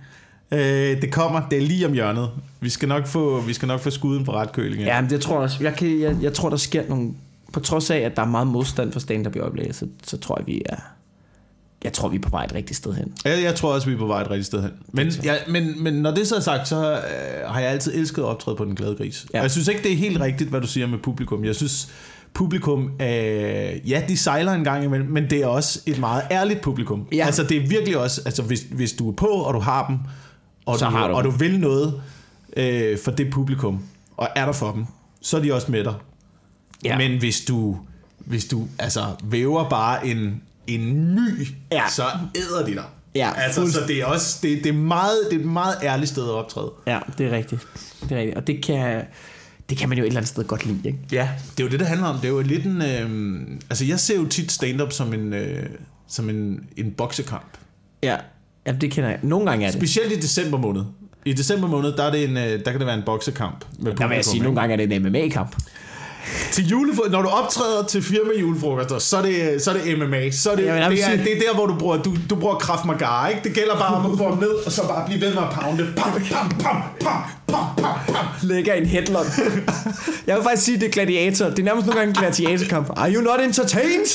[0.52, 2.30] Øh, det kommer, det er lige om hjørnet.
[2.62, 4.82] Vi skal nok få, vi skal nok få skuden på ret køling.
[4.82, 5.64] Ja, men det tror jeg også.
[5.64, 7.14] Jeg, kan, jeg, jeg tror, der sker nogle...
[7.54, 10.40] På trods af, at der er meget modstand for stand-up i øjeblikket, så, så tror
[10.40, 10.76] jeg, vi er...
[11.84, 13.14] Jeg tror, vi er på vej et rigtigt sted hen.
[13.26, 14.72] Jeg, jeg tror også, vi er på vej et rigtigt sted hen.
[14.92, 18.22] Men, ja, men, men når det så er sagt, så øh, har jeg altid elsket
[18.22, 19.26] at optræde på Den Glade Gris.
[19.34, 19.40] Ja.
[19.40, 21.46] Og jeg synes ikke, det er helt rigtigt, hvad du siger med publikum.
[21.46, 21.90] Jeg synes,
[22.34, 23.08] publikum, øh,
[23.90, 27.08] ja, de sejler en gang imellem, men det er også et meget ærligt publikum.
[27.12, 27.26] Ja.
[27.26, 29.98] Altså, det er virkelig også, altså, hvis, hvis du er på, og du har dem,
[30.66, 32.02] og, Så du, har du og du vil noget
[32.58, 33.80] øh, for det publikum,
[34.18, 34.86] og er der for dem,
[35.22, 35.94] så er de også med dig.
[36.84, 36.98] Ja.
[36.98, 37.78] Men hvis du,
[38.18, 41.84] hvis du altså, væver bare en, en my, Ja.
[41.90, 42.04] så
[42.36, 42.84] æder de dig.
[43.16, 46.10] Ja, altså, så det er også det, det, er meget, det er et meget ærligt
[46.10, 46.72] sted at optræde.
[46.88, 47.68] Ja, det er rigtigt.
[48.02, 48.38] Det er rigtigt.
[48.38, 49.04] Og det kan,
[49.70, 51.00] det kan man jo et eller andet sted godt lide, ikke?
[51.12, 52.16] Ja, det er jo det, det handler om.
[52.16, 52.82] Det er jo lidt en...
[52.82, 55.66] Øh, altså, jeg ser jo tit stand-up som en, øh,
[56.08, 57.58] som en, en boksekamp.
[58.04, 58.18] Ja.
[58.68, 59.20] Ja, det kender jeg.
[59.24, 59.80] Nogle gange er det.
[59.80, 60.84] Specielt i december måned.
[61.26, 63.66] I december måned, der, er det en, øh, der kan det være en boksekamp.
[63.80, 65.56] Med Der vil jeg sige, nogle gange er det en MMA-kamp.
[66.52, 70.32] Til julefro- når du optræder til firma julefrokoster, så er det, så er det MMA.
[70.32, 72.56] Så er det, Jamen, det, er, det er der, hvor du bruger, du, du bruger
[72.56, 73.42] kraft magar, ikke?
[73.44, 75.50] Det gælder bare om at få ham ned, og så bare blive ved med at
[75.62, 75.88] pounde.
[75.98, 78.26] Pam, pam, pam, pam, pam, pam, pam.
[78.42, 79.28] Lægger en headlock.
[80.28, 81.46] jeg vil faktisk sige, det er gladiator.
[81.46, 82.90] Det er nærmest nogle gange en gladiatorkamp.
[82.96, 84.06] Are you not entertained?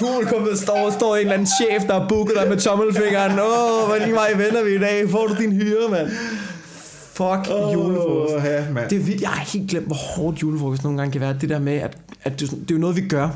[0.00, 3.38] Publikummet står, står en eller anden chef, der har booket dig med tommelfingeren.
[3.38, 5.10] Åh, oh, hvordan vej vender vi i dag?
[5.10, 6.10] Får du din hyre, mand?
[7.18, 8.44] Fuck oh, julefrokost.
[8.44, 8.90] Ja, mand.
[8.90, 9.22] Det er vildt.
[9.22, 11.36] Jeg har helt glemt, hvor hårdt julefrokost nogle gange kan være.
[11.40, 13.28] Det der med, at, at det, det er jo noget, vi gør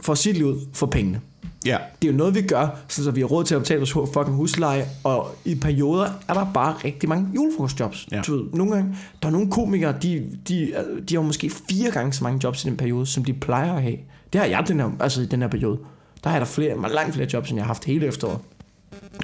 [0.00, 1.20] for sit liv ud for pengene.
[1.66, 1.78] Ja.
[2.02, 4.36] Det er jo noget, vi gør, så vi har råd til at betale vores fucking
[4.36, 8.08] husleje, og i perioder er der bare rigtig mange julefrokostjobs.
[8.12, 8.20] Ja.
[8.26, 10.72] Du ved, nogle gange, der er nogle komikere, de, de,
[11.08, 13.82] de har måske fire gange så mange jobs i den periode, som de plejer at
[13.82, 13.96] have.
[14.32, 15.78] Det har jeg den her, altså i den her periode.
[16.24, 18.38] Der har jeg der flere, langt flere jobs, end jeg har haft hele efteråret.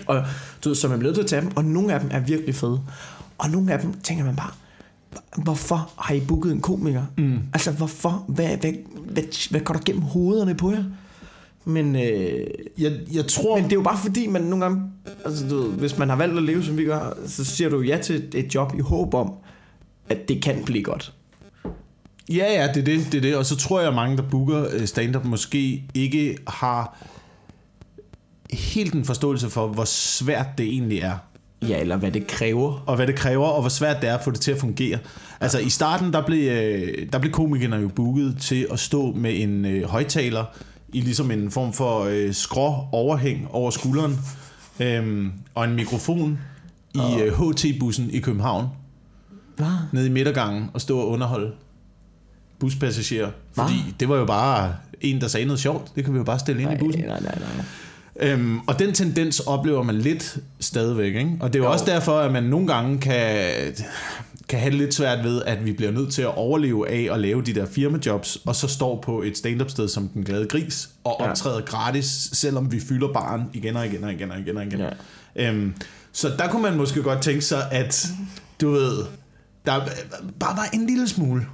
[0.06, 0.22] Og
[0.64, 2.20] du ved, så man bliver nødt til at tage dem, og nogle af dem er
[2.20, 2.80] virkelig fede.
[3.38, 4.50] Og nogle af dem tænker man bare,
[5.36, 7.02] hvorfor har I booket en komiker?
[7.18, 7.38] Mm.
[7.52, 8.24] Altså, hvorfor?
[8.28, 8.72] Hvad, hvad,
[9.10, 10.84] hvad, hvad går der gennem hovederne på jer?
[11.64, 12.46] Men, øh,
[12.78, 13.56] Jeg, jeg tror...
[13.56, 14.82] men det er jo bare fordi, man nogle gange,
[15.24, 17.80] altså du ved, hvis man har valgt at leve, som vi gør, så siger du
[17.80, 19.32] ja til et job i håb om,
[20.08, 21.12] at det kan blive godt.
[22.28, 23.36] Ja, ja, det er det, det er det.
[23.36, 26.98] Og så tror jeg, at mange, der booker øh, stand-up, måske ikke har
[28.50, 31.16] helt en forståelse for, hvor svært det egentlig er.
[31.62, 32.82] Ja, eller hvad det kræver.
[32.86, 34.98] Og hvad det kræver, og hvor svært det er at få det til at fungere.
[35.40, 39.42] Altså i starten, der blev, øh, der blev komikerne jo booket til at stå med
[39.42, 40.44] en øh, højtaler
[40.92, 44.18] i ligesom en form for øh, skrå overhæng over skulderen,
[44.80, 46.38] øhm, og en mikrofon
[46.94, 48.66] i øh, HT-bussen i København,
[49.56, 49.66] Hvad?
[49.92, 51.52] nede i midtergangen, og stå og underholde
[52.58, 53.30] buspassagerer.
[53.52, 55.92] Fordi det var jo bare en, der sagde noget sjovt.
[55.96, 57.04] Det kan vi jo bare stille ind i Nej, bussen.
[57.04, 57.64] nej, nej, nej.
[58.20, 61.36] Øhm, og den tendens oplever man lidt stadigvæk, ikke?
[61.40, 61.72] Og det er jo, Jo.
[61.72, 63.50] også derfor, at man nogle gange kan,
[64.48, 67.20] kan have det lidt svært ved, at vi bliver nødt til at overleve af at
[67.20, 70.88] lave de der firmajobs, og så står på et stand-up sted som Den Glade Gris,
[71.04, 71.30] og Ja.
[71.30, 74.80] optræder gratis, selvom vi fylder baren igen og igen og igen og igen og igen.
[74.80, 75.48] Ja.
[75.48, 75.74] Øhm,
[76.12, 78.06] så der kunne man måske godt tænke sig, at
[78.60, 78.96] du ved,
[79.66, 79.80] der
[80.40, 81.46] bare var en lille smule,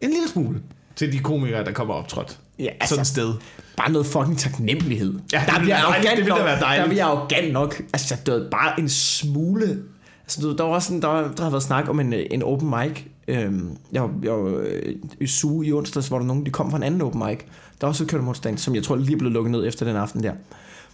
[0.00, 0.60] en lille smule
[0.96, 2.38] til de komikere, der kommer optrådt.
[2.58, 3.34] Ja, Altså, Sådan et sted.
[3.76, 5.18] bare noget fucking taknemmelighed.
[5.32, 6.38] Ja, det der bliver arrogant Det ville nok.
[6.44, 6.82] være dejligt.
[6.84, 7.82] Der bliver arrogant nok.
[7.92, 9.78] Altså, det var bare en smule...
[10.22, 12.26] Altså, du, der var også sådan, der, var, der har været snak om en, øh,
[12.30, 13.02] en open mic.
[13.28, 16.70] Øhm, jeg, var, jeg var øh, i Suge i onsdags, hvor der nogen, de kom
[16.70, 17.38] fra en anden open mic.
[17.80, 20.22] Der var også kørt modstand, som jeg tror lige blevet lukket ned efter den aften
[20.22, 20.32] der.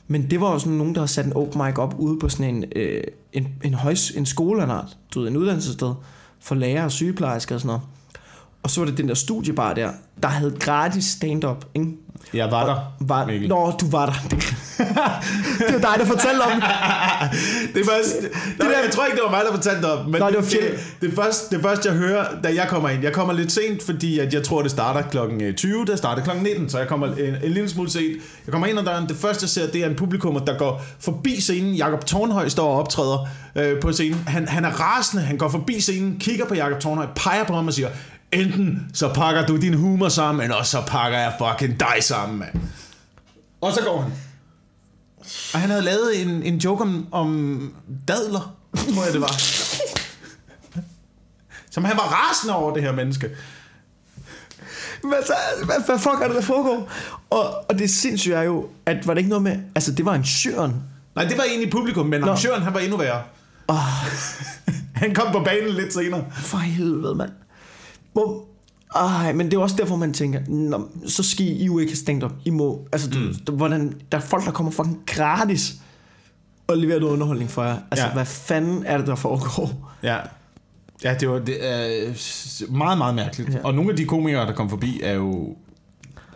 [0.08, 2.54] Men det var sådan nogen, der har sat en open mic op ude på sådan
[2.54, 5.92] en, øh, en, en, højs, en skoleanart, du ved, en uddannelsessted
[6.40, 7.82] for lærer og sygeplejersker og sådan noget.
[8.64, 9.90] Og så var det den der studiebar der,
[10.22, 11.88] der havde gratis stand-up, ikke?
[12.34, 13.48] Jeg var der, Var, Mikkel.
[13.48, 14.12] Nå, du var der.
[14.30, 14.38] Det,
[15.58, 16.64] det var dig, der fortalte om det.
[17.80, 20.26] Er først, det der, jeg tror ikke, det var mig, der fortalte op, men Nå,
[20.26, 20.72] det var det, Fjell.
[20.72, 23.82] det, det, første, det første, jeg hører, da jeg kommer ind, jeg kommer lidt sent,
[23.82, 27.06] fordi at jeg tror, det starter klokken 20, det starter klokken 19, så jeg kommer
[27.06, 28.22] en, en lille smule sent.
[28.46, 30.82] Jeg kommer ind ad døren, det første, jeg ser, det er en publikum, der går
[31.00, 31.74] forbi scenen.
[31.74, 34.24] Jakob Tornhøj står og optræder øh, på scenen.
[34.26, 37.66] Han, han er rasende, han går forbi scenen, kigger på Jakob Tornhøj, peger på ham
[37.66, 37.88] og siger,
[38.34, 42.54] enten så pakker du din humor sammen, eller så pakker jeg fucking dig sammen, mand.
[43.60, 44.12] Og så går han.
[45.54, 47.74] Og han havde lavet en, en joke om, om
[48.08, 49.40] dadler, tror jeg det var.
[51.70, 53.30] Som han var rasende over det her menneske.
[55.02, 56.90] Hvad, så, hvad, hvad fuck er det, der foregår?
[57.30, 59.56] Og, og det sindssyge er jo, at var det ikke noget med...
[59.74, 60.82] Altså, det var en syren.
[61.14, 63.22] Nej, det var egentlig publikum, men arrangøren, han var endnu værre.
[63.68, 63.76] Oh,
[65.02, 66.24] Han kom på banen lidt senere.
[66.32, 67.30] for helvede, mand.
[68.14, 68.44] Hvor,
[68.96, 71.96] ej, men det er også derfor, man tænker, Nå, så skal I jo ikke have
[71.96, 72.32] stand-up.
[72.44, 73.56] I må, altså, du, mm.
[73.56, 75.74] hvordan, der er folk, der kommer fucking gratis
[76.66, 77.76] og leverer noget underholdning for jer.
[77.90, 78.12] Altså, Ja.
[78.12, 79.92] hvad fanden er det, der foregår?
[80.02, 80.16] Ja.
[81.04, 82.12] Ja, det var det er
[82.72, 83.54] meget, meget mærkeligt.
[83.54, 83.58] Ja.
[83.64, 85.56] Og nogle af de komikere, der kom forbi, er jo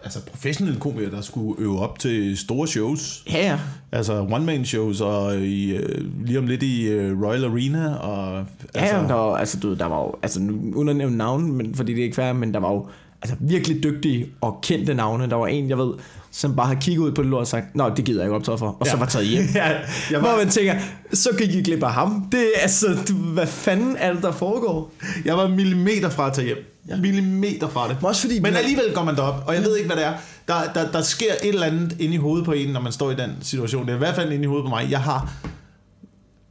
[0.09, 3.25] altså professionelle komikere, der skulle øve op til store shows.
[3.33, 3.59] Ja, ja.
[3.93, 7.95] Altså one-man-shows, og i, øh, lige om lidt i øh, Royal Arena.
[7.95, 8.45] Og,
[8.75, 11.75] Ja, altså, altså, der var, altså, du, der var jo, altså, nu- nævne navne, men,
[11.75, 12.87] fordi det er ikke fair, men der var jo
[13.23, 15.31] altså, virkelig dygtige og kendte navne.
[15.31, 15.93] Der var en, jeg ved,
[16.31, 18.37] som bare har kigget ud på det lort og sagt, nå, det gider jeg ikke
[18.37, 18.91] optræde for, og ja.
[18.91, 19.01] så Ja.
[19.01, 19.45] var taget hjem.
[19.55, 19.67] ja,
[20.11, 20.75] jeg Hvor var, man tænker,
[21.13, 22.29] så gik I glip af ham.
[22.33, 24.93] Det er altså, du, hvad fanden er det, der foregår?
[25.25, 26.59] jeg var millimeter fra at tage hjem.
[26.89, 26.97] Ja.
[26.97, 27.97] Millimeter fra det.
[28.01, 30.13] Men også fordi, Men alligevel går man derop, og jeg ved ikke, hvad det er.
[30.49, 33.11] Der, der, der sker et eller andet inde i hovedet på en, når man står
[33.11, 33.83] i den situation.
[33.87, 34.91] Det er i hvert fald inde i hovedet på mig.
[34.91, 35.33] Jeg har,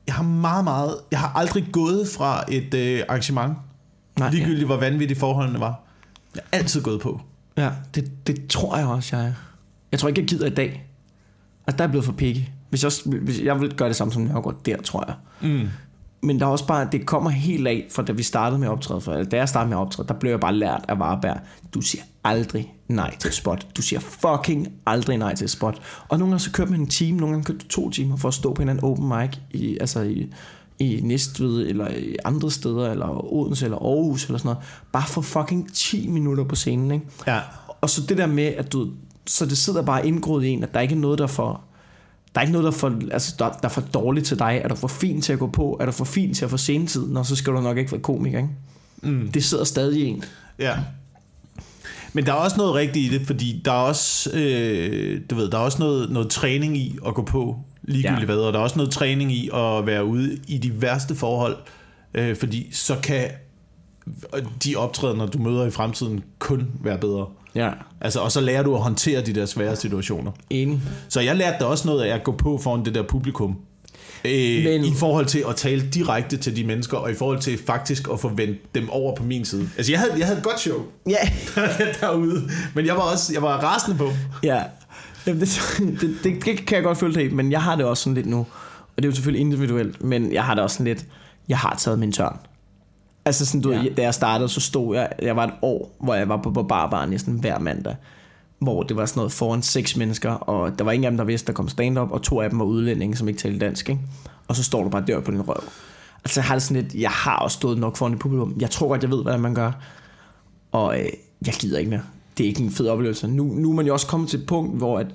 [0.08, 0.96] jeg har meget, meget...
[1.12, 3.54] Jeg har aldrig gået fra et øh, arrangement.
[4.20, 5.80] Nej, ligegyldigt, hvor vanvittige forholdene var.
[6.36, 7.22] Jeg har altid gået på.
[7.58, 9.34] Ja, det, det tror jeg også, jeg er.
[9.92, 10.88] Jeg tror ikke, jeg gider i dag.
[11.68, 12.42] Altså, der er jeg blevet for picky.
[12.70, 15.16] Hvis jeg, hvis jeg vil gøre det samme som Nørgaard der, tror jeg.
[15.50, 15.68] Mm.
[16.22, 19.02] Men der er også bare, det kommer helt af, fra da vi startede med optræde,
[19.02, 21.38] for, da jeg startede med optræde, der blev jeg bare lært af Varberg.
[21.74, 23.68] Du siger aldrig nej til spot.
[23.78, 25.82] Du siger fucking aldrig nej til spot.
[26.08, 28.28] Og nogle gange så kørte man en time, nogle gange kørte du to timer for
[28.28, 30.34] at stå på en eller anden open mic, i, altså i,
[30.80, 34.68] i Næstved, eller i andre steder, eller Odense, eller Aarhus, eller sådan noget.
[34.92, 37.06] Bare for fucking 10 minutter på scenen, ikke?
[37.28, 37.40] Ja.
[37.82, 38.90] Og så det der med, at du,
[39.28, 41.62] så det sidder bare indgroet i en, at der ikke er noget, der er for,
[42.36, 44.62] der er ikke noget, der er for, altså, der, der er for dårligt til dig.
[44.64, 45.78] Er du for fin til at gå på?
[45.80, 47.08] Er du for fin til at få scenetid?
[47.08, 48.50] Nå, så skal du nok ikke være komiker, ikke?
[49.02, 49.32] Mm.
[49.32, 50.24] Det sidder stadig i en.
[50.60, 50.76] Ja.
[52.14, 55.50] Men der er også noget rigtigt i det, fordi der er også, øh, du ved,
[55.52, 58.26] der er også noget, noget træning i at gå på, ligegyldigt Ja.
[58.26, 61.58] hvad, og der er også noget træning i at være ude i de værste forhold,
[62.14, 63.30] øh, fordi så kan
[64.64, 67.26] de optrædener, du møder i fremtiden, kun være bedre.
[67.58, 67.70] Ja,
[68.02, 70.32] Altså, og så lærer du at håndtere de der svære situationer.
[70.50, 70.82] enig.
[71.10, 73.56] Så jeg lærte da også noget af at gå på foran det der publikum.
[74.26, 77.60] Øh, Men- I forhold til at tale direkte til de mennesker, og i forhold til
[77.66, 79.70] faktisk at få vendt dem over på min side.
[79.78, 80.78] Altså, jeg havde, jeg havde et godt show
[81.10, 81.30] Ja,
[82.02, 84.10] derude, men jeg var også jeg var rasende på.
[84.44, 84.62] ja.
[85.28, 85.60] Jamen, det,
[86.02, 88.16] det, det, det, kan jeg godt føle dig i, men jeg har det også sådan
[88.16, 88.38] lidt nu.
[88.38, 91.06] Og det er jo selvfølgelig individuelt, men jeg har det også sådan lidt,
[91.50, 92.38] jeg har taget min tørn.
[93.28, 93.82] Altså sådan, du, Ja.
[93.82, 93.90] ja.
[93.98, 96.64] da jeg startede, så stod jeg, jeg var et år, hvor jeg var på, på
[96.64, 97.96] barbar næsten hver mandag.
[98.60, 101.24] Hvor det var sådan noget foran seks mennesker, og der var ingen af dem, der
[101.24, 104.02] vidste, der kom stand-up, og to af dem var udlændinge, som ikke talte dansk, ikke?
[104.48, 105.64] Og så står du bare der på din røv.
[106.26, 108.56] Altså jeg har det sådan lidt, jeg har også stået nok foran et publikum.
[108.60, 109.72] Jeg tror godt, jeg ved, hvordan man gør.
[110.72, 111.06] Og øh,
[111.46, 112.02] jeg gider ikke mere.
[112.38, 113.28] det er ikke en fed oplevelse.
[113.28, 115.08] Nu, nu er man jo også kommet til et punkt, hvor, at,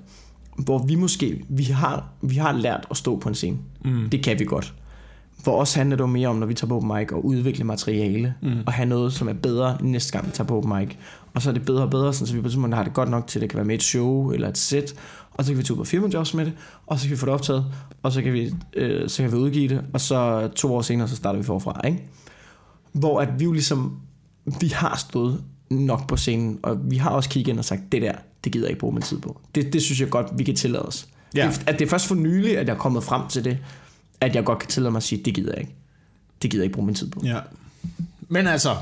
[0.57, 3.57] hvor vi måske, vi har, vi har lært at stå på en scene.
[3.85, 4.09] Mm.
[4.11, 4.75] Det kan vi godt.
[5.44, 7.64] For os handler det jo mere om, når vi tager på open mic, og udvikle
[7.64, 8.61] materiale, mm.
[8.66, 10.96] og have noget, som er bedre næste gang, vi tager på open mic.
[11.35, 12.94] Og så er det bedre og bedre, sådan, så vi på et tidspunkt har det
[12.94, 14.94] godt nok til, at det kan være med et show eller et set,
[15.35, 16.52] og så kan vi tage ud på firmajobs med det,
[16.87, 17.64] og så kan vi få det optaget,
[18.02, 21.09] og så kan vi, øh, så kan vi udgive det, og så to år senere,
[21.09, 22.02] så starter vi forfra, ikke?
[22.92, 23.96] Hvor at vi jo ligesom,
[24.61, 28.02] vi har stået nok på scenen, og vi har også kigget ind og sagt, det
[28.02, 28.12] der,
[28.44, 29.40] det gider jeg ikke bruge min tid på.
[29.55, 31.09] Det, det synes jeg godt, vi kan tillade os.
[31.35, 31.46] Ja.
[31.46, 33.59] Det, at det er først for nylig, at jeg er kommet frem til det,
[34.24, 35.74] at jeg godt kan tillade mig at sige, det gider jeg ikke.
[36.42, 37.20] Det gider jeg ikke bruge min tid på.
[37.24, 37.38] Ja.
[38.28, 38.76] Men altså,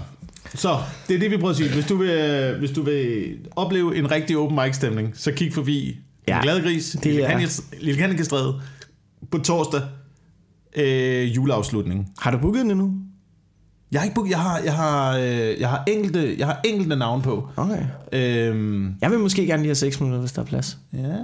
[0.55, 1.73] så det er det, vi prøver at sige.
[1.73, 5.97] Hvis du vil, hvis du vil opleve en rigtig open mic stemning, så kig forbi
[6.29, 8.61] ja, Ja, en glad gris, det Lille er- Lille Kanikestræde,
[9.31, 9.81] på torsdag,
[10.77, 12.07] øh, juleafslutningen.
[12.19, 12.95] Har du booket den endnu?
[13.93, 16.97] Jeg har ikke booket, jeg har, jeg har, øh, jeg har enkelte, jeg har enkelte
[16.97, 17.49] navn på.
[17.57, 17.83] Okay.
[18.13, 20.79] Øhm, Jeg vil måske gerne lige have 6 minutter, hvis der er plads.
[20.93, 21.15] ja, ja.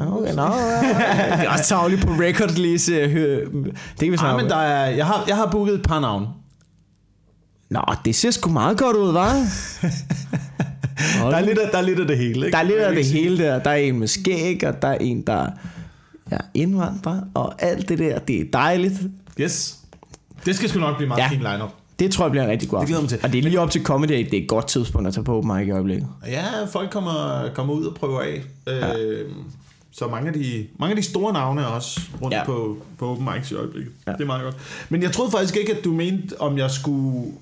[0.00, 0.44] Okay, no,
[1.38, 2.78] det er også tavligt på record lige.
[2.78, 4.48] Det kan vi Ej, snakke men om.
[4.48, 6.26] der er, jeg, har, jeg har booket et par navne.
[7.70, 9.86] Nå, det ser sgu meget godt ud, hva'?
[11.30, 12.50] Der er, lidt af, der er lidt af det hele, ikke?
[12.50, 13.58] der er lidt af det hele der.
[13.58, 15.46] Der er en med skæg, og der er en, der
[16.30, 18.94] er indvandrer, og alt det der, det er dejligt.
[19.40, 19.77] Yes.
[20.48, 21.28] Det skal sgu nok blive meget Ja.
[21.28, 21.70] fin lineup.
[21.98, 23.00] Det tror jeg bliver en rigtig god Det aften.
[23.02, 23.18] mig til.
[23.22, 25.36] Og det er lige op til comedy, det er et godt tidspunkt at tage på
[25.38, 26.06] open mic i øjeblikket.
[26.26, 28.42] Ja, folk kommer, kommer ud og prøver af.
[28.66, 28.98] Ja.
[28.98, 29.30] Øh,
[29.92, 32.44] så mange af, de, mange af de store navne er også rundt Ja.
[32.44, 33.92] på, på Open Mics i øjeblikket.
[34.06, 34.12] Ja.
[34.12, 34.56] Det er meget godt.
[34.88, 37.32] Men jeg troede faktisk ikke, at du mente, om jeg skulle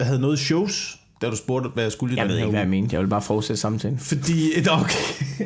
[0.00, 2.60] havde noget shows, da du spurgte, hvad jeg skulle i Jeg ved ikke, hvad uge.
[2.60, 2.94] jeg mente.
[2.94, 3.98] Jeg vil bare fortsætte samtalen.
[3.98, 4.50] Fordi,
[4.80, 5.44] okay.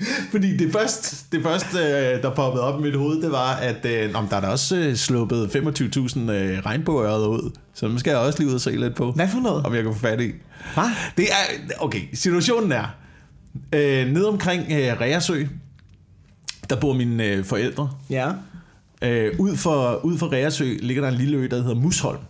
[0.32, 3.86] Fordi det første, det første, øh, der poppede op i mit hoved, det var, at
[3.86, 7.50] øh, om der er da også øh, sluppet 25.000 øh, regnbueører ud.
[7.74, 9.12] Så dem skal jeg også lige ud og se lidt på.
[9.12, 9.66] Hvad for noget?
[9.66, 10.32] Om jeg kan få fat i.
[10.74, 10.84] Hvad?
[11.16, 12.86] Det er, okay, situationen er,
[13.72, 15.44] øh, nede omkring øh, Reersø,
[16.70, 17.90] der bor mine øh, forældre.
[18.10, 18.32] Ja.
[19.02, 22.20] Øh, ud, for, ud for Reersø ligger der en lille ø, der hedder Musholm.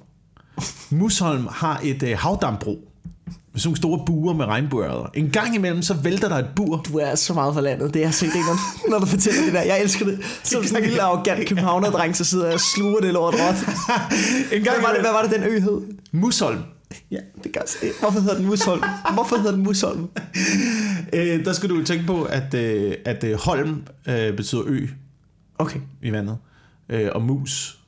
[0.90, 2.88] Musholm har et øh, havdambro
[3.56, 5.10] med sådan store buer med regnbueørder.
[5.14, 6.76] En gang imellem, så vælter der et bur.
[6.76, 7.94] Du er så meget for landet.
[7.94, 9.62] Det er så ikke når, når du fortæller det der.
[9.62, 10.18] Jeg elsker det.
[10.42, 13.54] Som sådan en lille arrogant københavnerdreng, så sidder jeg og sluger det lort råt.
[14.56, 15.80] En gang Hvad var, det, hvad var det, den ø hed?
[16.12, 16.58] Musholm.
[17.10, 17.90] Ja, det kan jeg.
[18.00, 18.82] Hvorfor hedder den Musholm?
[19.14, 20.08] Hvorfor hedder den Musholm?
[21.12, 24.86] Øh, der skal du tænke på, at, øh, at øh, Holm øh, betyder ø
[25.58, 25.80] Okay.
[26.02, 26.38] i vandet.
[26.88, 27.78] Øh, og mus.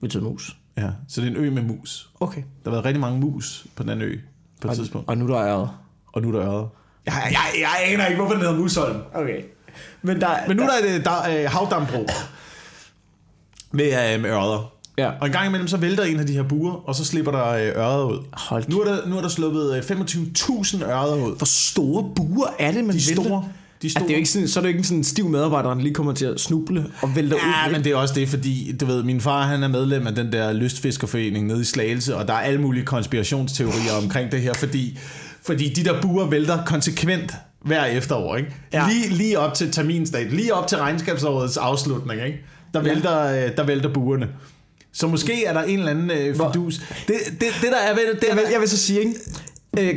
[0.00, 0.56] Betyder mus.
[0.76, 2.10] Ja, så det er en ø med mus.
[2.20, 2.42] Okay.
[2.64, 4.16] Der har været rigtig mange mus på den ø
[4.60, 5.08] på et Og, tidspunkt.
[5.08, 5.80] og nu der er
[6.12, 6.66] Og nu er der ørder.
[7.06, 8.96] Jeg, jeg, jeg aner ikke, hvorfor den hedder Musholm.
[9.14, 9.42] Okay.
[10.02, 12.06] Men der, Men nu der er det der er havdambro
[13.72, 14.72] med, øh, med ørder.
[14.98, 15.10] Ja.
[15.20, 17.46] Og en gang imellem så vælter en af de her buer, og så slipper der
[17.48, 18.18] øh, ørder ud.
[18.32, 21.36] Hold Nu er der, nu er der sluppet øh, 25.000 ørder ud.
[21.36, 23.22] Hvor store buer er det, man De er vælter?
[23.22, 23.48] store.
[23.82, 24.02] De er At store.
[24.02, 25.80] det er jo ikke sådan, så er det jo ikke sådan en stiv medarbejder, der
[25.82, 27.40] lige kommer til at snuble og vælter ud.
[27.66, 30.14] Ja, men det er også det, fordi du ved, min far han er medlem af
[30.14, 34.54] den der lystfiskerforening nede i Slagelse, og der er alle mulige konspirationsteorier omkring det her,
[34.54, 34.98] fordi,
[35.42, 38.54] fordi de der buer vælter konsekvent hver efterår, ikke?
[38.72, 38.88] Ja.
[38.88, 42.38] Lige, lige op til terminsdag, lige op til regnskabsårets afslutning, ikke?
[42.74, 44.28] Der vælter, øh, der vælter buerne.
[44.92, 46.80] Så måske er der en eller anden øh, fidus.
[47.08, 49.14] Det, det, det der er ved det, det jeg, vil, jeg vil så sige, ikke?
[49.78, 49.94] Øh,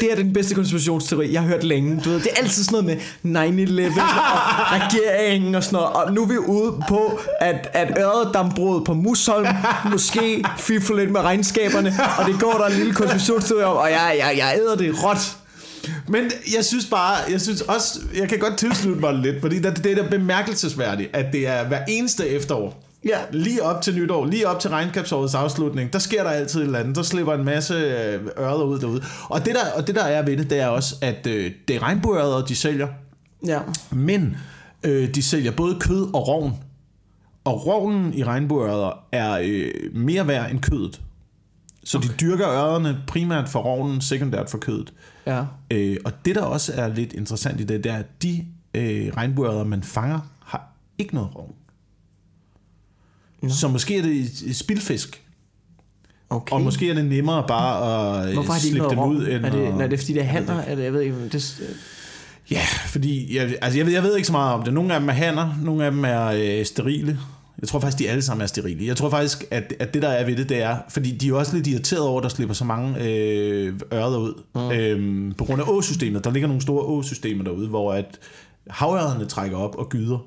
[0.00, 2.00] det er den bedste konspirationsteori, jeg har hørt længe.
[2.04, 5.92] Du ved, det er altid sådan noget med 9-11 og regeringen og sådan noget.
[5.92, 9.46] Og nu er vi ude på, at, at øredambrud på Musholm
[9.90, 11.94] måske fifler lidt med regnskaberne.
[12.18, 15.36] Og det går der en lille konspirationsteori om, og jeg, jeg, jeg æder det råt.
[16.08, 19.84] Men jeg synes bare, jeg synes også, jeg kan godt tilslutte mig lidt, fordi det,
[19.84, 22.85] det er da bemærkelsesværdigt, at det er hver eneste efterår.
[23.04, 23.18] Ja.
[23.32, 26.78] Lige op til nytår, lige op til regnskabsårets afslutning, der sker der altid et eller
[26.78, 26.96] andet.
[26.96, 29.02] Der slipper en masse øh, ørder ud derude.
[29.28, 31.76] Og det, der, og det der er ved det, det er også, at øh, det
[31.76, 32.88] er regnbueørder, de sælger.
[33.46, 33.60] Ja.
[33.90, 34.36] Men
[34.82, 36.52] øh, de sælger både kød og rovn.
[37.44, 41.00] Og rovnen i regnbueørder er øh, mere værd end kødet.
[41.84, 42.08] Så okay.
[42.08, 44.92] de dyrker ørrederne primært for rovnen, sekundært for kødet.
[45.26, 45.44] Ja.
[45.70, 49.12] Øh, og det, der også er lidt interessant i det, det er, at de øh,
[49.16, 51.54] regnbueørder, man fanger, har ikke noget rov.
[53.46, 53.52] Nå.
[53.54, 54.16] Så måske er det
[54.46, 55.22] et spildfisk.
[56.30, 56.52] Okay.
[56.54, 59.10] Og måske er det nemmere bare at øh, Hvorfor har de slippe dem rom?
[59.16, 59.26] ud.
[59.28, 60.54] End Er det, at- nej, det er fordi, det er hanner?
[60.60, 61.60] Er det, jeg ved ikke, det,
[62.50, 64.74] Ja, fordi jeg, altså jeg, ved, jeg ved ikke så meget om det.
[64.74, 67.18] Nogle af dem er hanner, nogle af dem er øh, sterile.
[67.60, 68.86] Jeg tror faktisk, de alle sammen er sterile.
[68.86, 71.32] Jeg tror faktisk, at, at det der er ved det, det er, fordi de er
[71.34, 74.42] også lidt irriteret over, at der slipper så mange øh, ørder ud.
[74.54, 74.70] Mm.
[74.70, 76.24] Øhm, på grund af åsystemet.
[76.24, 78.18] Der ligger nogle store åsystemer derude, hvor at
[78.70, 80.18] havørrederne trækker op og gyder.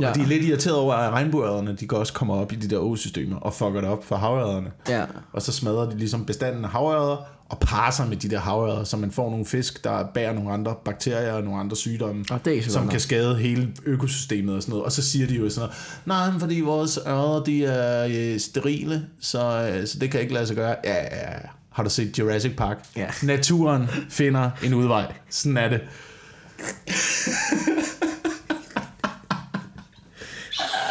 [0.00, 0.08] Ja.
[0.08, 2.70] Og de er lidt irriteret over, at regnbueørderne, de går også kommer op i de
[2.70, 4.70] der åsystemer og fucker det op for havørrederne.
[4.88, 5.04] Ja.
[5.32, 7.16] Og så smadrer de ligesom bestanden af havørreder
[7.48, 10.52] og parer sig med de der havørreder, så man får nogle fisk, der bærer nogle
[10.52, 14.62] andre bakterier og nogle andre sygdomme, Og det er som kan skade hele økosystemet og
[14.62, 14.84] sådan noget.
[14.84, 15.68] Og så siger de jo sådan
[16.06, 20.34] noget, nej, fordi vores ørder, de er øh, sterile, så, øh, så det kan ikke
[20.34, 20.76] lade sig gøre.
[20.84, 21.38] Ja, ja, ja.
[21.70, 22.86] Har du set Jurassic Park?
[22.96, 23.06] Ja.
[23.22, 25.12] Naturen finder en udvej.
[25.30, 25.80] Sådan er det.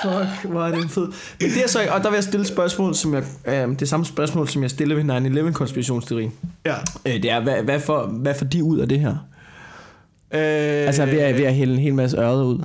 [0.04, 1.08] Fuck, hvor er det fed.
[1.42, 4.06] Men det er så, og der vil jeg stille spørgsmål, som jeg, øh, det samme
[4.06, 6.32] spørgsmål, som jeg stillede ved 9-11 konspirationsteorien.
[6.66, 6.76] Ja.
[7.06, 9.16] Øh, det er, hvad, hvad, får, hvad får de ud af det her?
[10.34, 10.40] Øh,
[10.88, 12.60] Altså ved at, ved at hælde en hel masse ørder ud.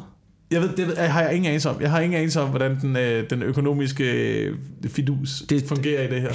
[0.51, 1.81] Jeg ved, det har jeg ingen anelse om.
[1.81, 4.57] Jeg har ingen anelse om, hvordan den, øh, den økonomiske øh,
[4.89, 6.33] fidus Det- fungerer i det her.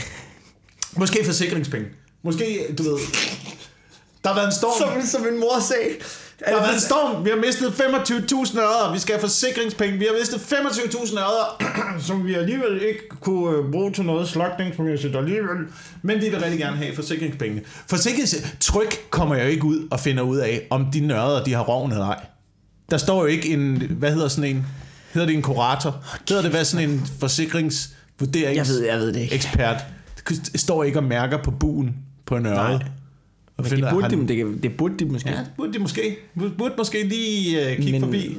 [0.98, 1.88] Måske forsikringspenge.
[2.24, 2.46] Måske,
[2.78, 2.98] du ved...
[4.24, 5.02] Der har været en storm.
[5.06, 5.90] som en mor sagde.
[6.48, 7.26] Været en storm.
[7.26, 8.94] Vi har mistet 25.000 øre.
[8.94, 9.98] Vi skal have forsikringspenge.
[10.00, 15.16] Vi har mistet 25.000 øre, som vi alligevel ikke kunne øh, bruge til noget slagtningsmæssigt
[15.16, 15.58] alligevel.
[16.02, 17.62] Men vi vil rigtig gerne have forsikringspengene.
[17.90, 21.92] Forsikringstryk kommer jo ikke ud og finder ud af, om de nørder, de har roven
[21.92, 22.26] eller ej.
[22.92, 24.66] Der står jo ikke en, hvad hedder sådan en,
[25.14, 26.04] hedder det en kurator?
[26.30, 29.36] Hedder det hvad sådan en forsikringsvurderings Jeg ved, jeg ved det ikke.
[29.36, 29.78] ekspert?
[30.30, 32.80] Det står ikke og mærker på buen på en ørred.
[32.80, 32.88] Nej.
[33.70, 35.30] Men det burde, har de, det, det burde de måske.
[35.30, 36.18] Ja, det burde de måske.
[36.58, 38.38] Burde måske lige uh, kigge Men- forbi.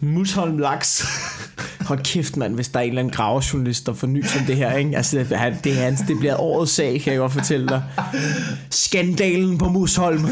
[0.14, 1.04] Musholm Laks.
[1.88, 4.56] Hold kæft, mand, hvis der er en eller anden gravejournalist, der får nys om det
[4.56, 4.96] her, ikke?
[4.96, 7.82] Altså, det, han- det, er hans, det bliver årets sag, kan jeg godt fortælle dig.
[8.70, 10.24] Skandalen på Musholm.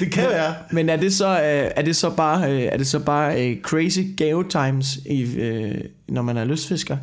[0.00, 0.54] Det kan være.
[0.72, 3.60] Men er det så, øh, er det så bare, øh, er det så bare øh,
[3.62, 5.74] crazy gave times, i, øh,
[6.08, 6.96] når man er lystfisker?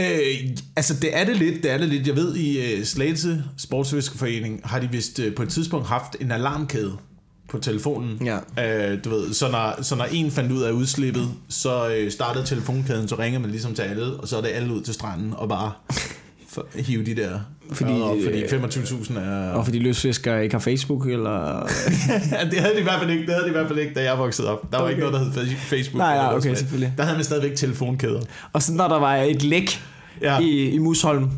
[0.00, 1.62] Øh, altså, det er det lidt.
[1.62, 2.06] Det er det lidt.
[2.06, 6.32] Jeg ved, i uh, Slagelse Sportsfiskerforening har de vist uh, på et tidspunkt haft en
[6.32, 6.96] alarmkæde
[7.48, 8.28] på telefonen.
[8.56, 8.92] Ja.
[8.92, 12.46] Øh, du ved, så når, så når en fandt ud af udslippet, så øh, startede
[12.46, 15.34] telefonkæden, så ringede man ligesom til alle, og så er det alle ud til stranden
[15.34, 15.72] og bare
[16.54, 17.40] for, hive de der.
[17.72, 19.50] Fordi, og, fordi øh, 25.000 er...
[19.52, 21.68] Og fordi lystfiskere ikke har Facebook, eller...
[22.32, 23.94] ja, det havde de i hvert fald ikke, det havde de i hvert fald ikke,
[23.94, 24.62] da jeg voksede op.
[24.72, 24.90] Der var Okay.
[24.94, 25.98] ikke noget, der hed Facebook.
[25.98, 26.92] Nej, noget okay, selvfølgelig.
[26.96, 28.20] Der havde man stadigvæk telefonkæder.
[28.52, 29.80] Og så når der var et læk
[30.22, 30.34] Ja.
[30.34, 30.40] ja.
[30.40, 31.30] i, i Musholm,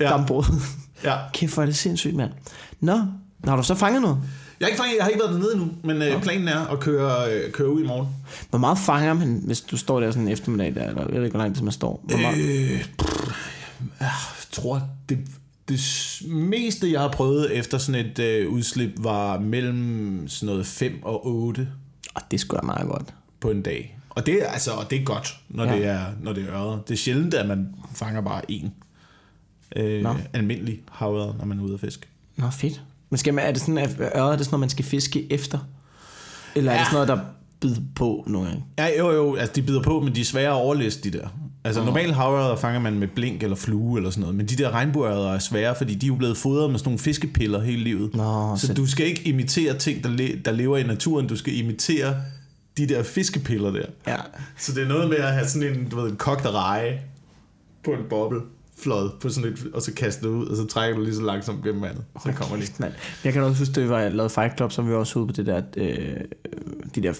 [0.00, 0.04] Ja.
[0.04, 0.10] ja.
[0.10, 0.44] dambrud.
[1.04, 1.14] Ja.
[1.34, 2.30] Kæft, hvor er det sindssygt, mand.
[2.80, 2.98] Nå,
[3.44, 4.16] har du så fanget noget?
[4.60, 6.80] Jeg har ikke, fanget, jeg har ikke været dernede endnu, men øh, planen er at
[6.80, 8.08] køre, øh, køre ud i morgen.
[8.50, 11.24] Hvor meget fanger man, hvis du står der sådan en eftermiddag der, eller jeg ved
[11.24, 12.04] ikke, hvor lang tid man står?
[12.08, 12.38] Hvor meget?
[12.38, 12.84] Øh,
[14.00, 14.10] jeg
[14.52, 15.18] tror, det,
[15.68, 15.80] det
[16.28, 21.26] meste, jeg har prøvet efter sådan et øh, udslip, var mellem sådan noget 5 og
[21.26, 21.68] 8
[22.16, 23.14] Oh, det er sgu da meget godt.
[23.40, 23.98] på en dag.
[24.10, 25.76] Og det, er, altså, og det er godt, når, Ja.
[25.76, 26.88] det er, når det er ørret.
[26.88, 28.66] Det er sjældent, at man fanger bare én
[29.76, 30.14] øh, Nå.
[30.32, 32.06] almindelig havørred, når man er ude at fiske.
[32.36, 32.82] Nå, fedt.
[33.10, 35.32] Men skal man, er det sådan, at øret er det sådan noget, man skal fiske
[35.32, 35.58] efter?
[36.54, 36.80] Eller er ja.
[36.80, 36.90] det Ja.
[36.92, 37.24] sådan noget, der
[37.60, 38.64] bider på nogle gange?
[38.78, 41.28] Ja, jo, jo, altså de bider på, men de er svære at overliste, de der.
[41.64, 41.86] Altså oh.
[41.86, 45.32] normalt havørreder fanger man med blink eller flue eller sådan noget, men de der regnbueørder
[45.32, 48.14] er svære, fordi de er jo blevet fodret med sådan nogle fiskepiller hele livet.
[48.14, 51.36] Nå, så, så- du skal ikke imitere ting, der, le- der lever i naturen, du
[51.36, 52.16] skal imitere
[52.76, 53.84] de der fiskepiller der.
[54.06, 54.16] Ja.
[54.58, 57.00] Så det er noget med at have sådan en, du ved, en kogt reje
[57.84, 58.40] på en boble
[58.82, 61.22] flod på sådan et, og så kaste det ud, og så trækker du lige så
[61.22, 62.04] langsomt gennem vandet.
[62.24, 62.62] Så kommer de.
[62.78, 62.92] Mand.
[63.24, 65.46] Jeg kan også huske, vi var lavet Fight Club, var vi også ude på det
[65.46, 66.16] der, øh,
[66.94, 67.12] de der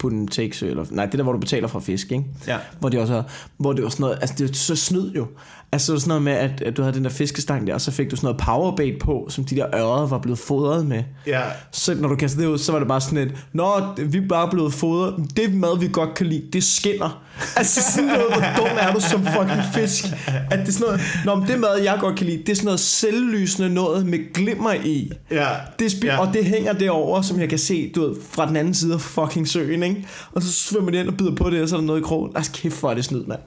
[0.00, 2.24] put and take eller nej, det der, hvor du betaler for fisk, ikke?
[2.46, 2.58] Ja.
[2.80, 3.22] Hvor det også,
[3.56, 5.26] hvor det var sådan noget, altså det var så snyd jo.
[5.72, 7.90] Altså det sådan noget med, at, at du havde den der fiskestang der, og så
[7.90, 11.02] fik du sådan noget powerbait på, som de der ørreder var blevet fodret med.
[11.26, 11.40] Ja,
[11.72, 13.70] Så når du kastede det ud, så var det bare sådan et, Nå,
[14.06, 15.14] vi er bare blevet fodret.
[15.36, 17.22] Det mad, vi godt kan lide, det skinner.
[17.56, 20.04] Altså sådan noget, hvor dum er du som fucking fisk.
[20.50, 22.54] At det er sådan noget, Nå, men det mad, jeg godt kan lide, det er
[22.54, 25.10] sådan noget selvlysende noget med glimmer i.
[25.30, 25.46] ja.
[25.78, 26.18] Det spi- ja.
[26.20, 29.00] Og det hænger derovre, som jeg kan se, du ved, fra den anden side af
[29.00, 30.06] fucking søen, ikke?
[30.32, 32.02] Og så svømmer de ind og bider på det, og så er der noget i
[32.02, 32.32] krogen.
[32.34, 33.40] Altså kæft, hvor er det snyd, mand.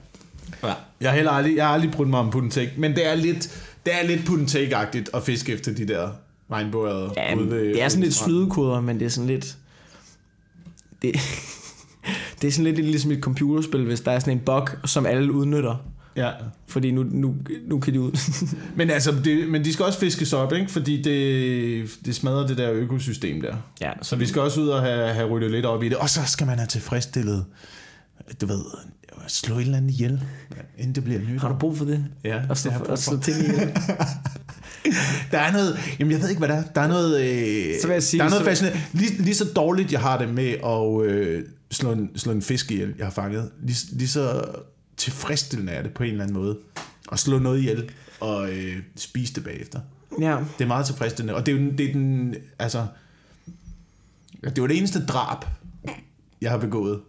[0.68, 0.74] Ja.
[1.00, 3.14] Jeg har heller aldrig, jeg har aldrig brugt mig om put take, men det er
[3.14, 6.08] lidt, det er lidt put and take-agtigt at fiske efter de der
[6.50, 7.10] regnbueørder.
[7.16, 9.56] Ja, ude ved- det er sådan lidt snydekoder, men det er sådan lidt...
[11.02, 11.14] Det,
[12.42, 15.32] det er sådan lidt ligesom et computerspil, hvis der er sådan en bug, som alle
[15.32, 15.76] udnytter.
[16.16, 16.30] Ja.
[16.68, 17.34] Fordi nu, nu,
[17.66, 18.12] nu kan de ud.
[18.76, 20.70] Men altså, det, men de skal også fiskes op, ikke?
[20.70, 23.56] Fordi det, det smadrer det der økosystem der.
[23.80, 25.96] ja, Så vi skal også ud og have, have ryddet lidt op i det.
[25.96, 27.44] Og så skal man have tilfredsstillet,
[28.40, 28.60] du ved,
[29.28, 30.22] slå et eller andet ihjel,
[30.78, 31.40] inden det bliver nyt.
[31.40, 32.04] har du brug for det?
[32.24, 33.16] Ja, det brug og så for.
[33.22, 33.72] ting i det.
[35.30, 36.62] Der er noget, jamen jeg ved ikke, hvad der er.
[36.74, 38.80] Der er noget, øh, Så vil jeg sige- der er noget fascinerende.
[38.92, 42.70] Lige, lige så dårligt, jeg har det med at øh, slå, en, slå en fisk
[42.70, 43.50] ihjel, jeg har fanget.
[43.62, 44.44] Lige, lige så
[44.96, 46.58] tilfredsstillende er det på en eller anden måde.
[47.12, 49.80] At slå noget ihjel og øh, spise det bagefter.
[50.20, 51.34] Ja, Det er meget tilfredsstillende.
[51.34, 52.86] Og det er jo det er den, altså...
[54.44, 55.44] Det var det eneste drab,
[56.42, 57.00] jeg har begået.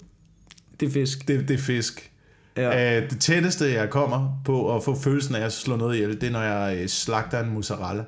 [0.80, 1.28] Det er fisk.
[1.28, 2.12] Det, det er fisk.
[2.58, 2.98] Ja.
[3.04, 6.24] Uh, det tætteste, jeg kommer på at få følelsen af at slå noget ihjel, det
[6.28, 8.04] er, når jeg øh, slagter en mozzarella.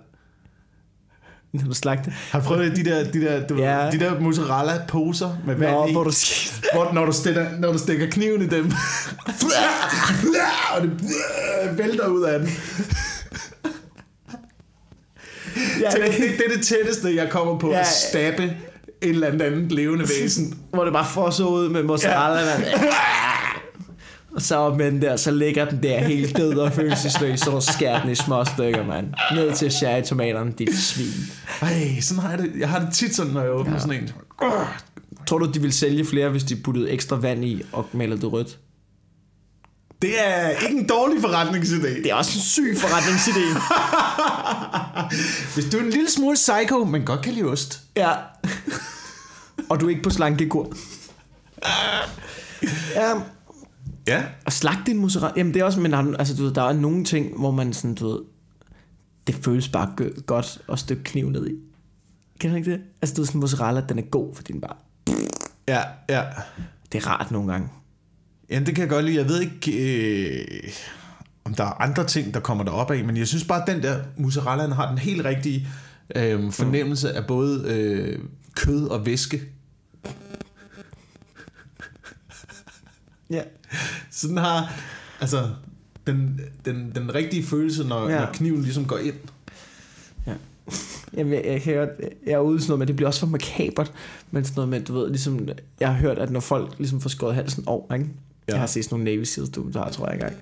[1.54, 2.12] Når du slagte.
[2.32, 3.90] Har du prøvet de der, de der, du, Ja.
[3.92, 5.92] de der mozzarella-poser med vand Nå, i?
[5.92, 6.12] hvor du.
[6.74, 8.66] Hvor, når, du stikker, når du stikker kniven i dem,
[10.76, 10.92] og det
[11.78, 12.50] vælter ud af den.
[15.82, 17.80] Ja, Det, det, det er det tætteste, jeg kommer på Ja.
[17.80, 18.58] at stabbe
[19.02, 20.60] en eller anden anden levende væsen.
[20.74, 22.52] hvor det bare fosser ud med mozzarella.
[22.52, 22.82] Ja.
[24.36, 27.60] Og så op med den der, så ligger den der helt død og følelsesløs, så
[27.60, 29.08] skærer den i små stykker, mand.
[29.34, 31.32] Ned til cherrytomaterne, dit svin.
[31.62, 32.52] Ej, sådan har jeg det.
[32.60, 33.80] Jeg har det tit sådan, når jeg åbner ja.
[33.80, 34.10] sådan en.
[35.28, 38.32] Tror du, de vil sælge flere, hvis de puttede ekstra vand i og malede det
[38.32, 38.58] rødt?
[40.02, 42.04] Det er ikke en dårlig forretningsidé.
[42.04, 43.60] Det er også en syg forretningsidé.
[45.54, 47.82] Hvis du er en lille smule psycho, men godt kan lide ost.
[47.96, 48.12] ja.
[49.70, 50.74] Og du er ikke på slankekur.
[52.96, 53.14] Ja,
[54.08, 54.24] Ja.
[54.46, 55.34] og slagte en mozzarella.
[55.38, 57.52] Jamen det er også, men der er, altså, du ved, der er nogle ting, hvor
[57.52, 58.20] man sådan, du ved,
[59.28, 59.94] det føles bare
[60.26, 61.54] godt at stykke kniv ned i.
[62.40, 62.82] Kan du ikke det?
[63.02, 64.76] Altså du ved, sådan en mozzarella, den er god, fordi den bare,
[65.68, 66.24] Ja, ja.
[66.92, 67.68] det er rart nogle gange.
[68.50, 69.18] Ja, det kan jeg godt lide.
[69.18, 69.72] Jeg ved ikke,
[70.44, 70.70] øh,
[71.44, 73.84] om der er andre ting, der kommer derop af, men jeg synes bare, at den
[73.84, 75.68] der mozzarella har den helt rigtige
[76.16, 78.20] øh, fornemmelse af både øh,
[78.56, 79.42] kød og væske.
[83.30, 83.42] Ja.
[84.12, 84.74] Så den har,
[85.22, 85.50] altså,
[86.08, 88.20] den, den, den rigtige følelse, når, Ja.
[88.20, 89.16] når kniven ligesom går ind.
[90.28, 90.34] ja.
[91.18, 91.90] Jamen, jeg, jeg, godt,
[92.26, 93.92] jeg er ude sådan noget, men det bliver også for makabert.
[94.32, 97.10] Men sådan noget med, du ved, ligesom, jeg har hørt, at når folk ligesom får
[97.10, 98.06] skåret halsen over, ikke?
[98.48, 98.54] Ja.
[98.54, 100.36] Jeg har set sådan nogle Navy Seals dokumentarer, tror jeg engang.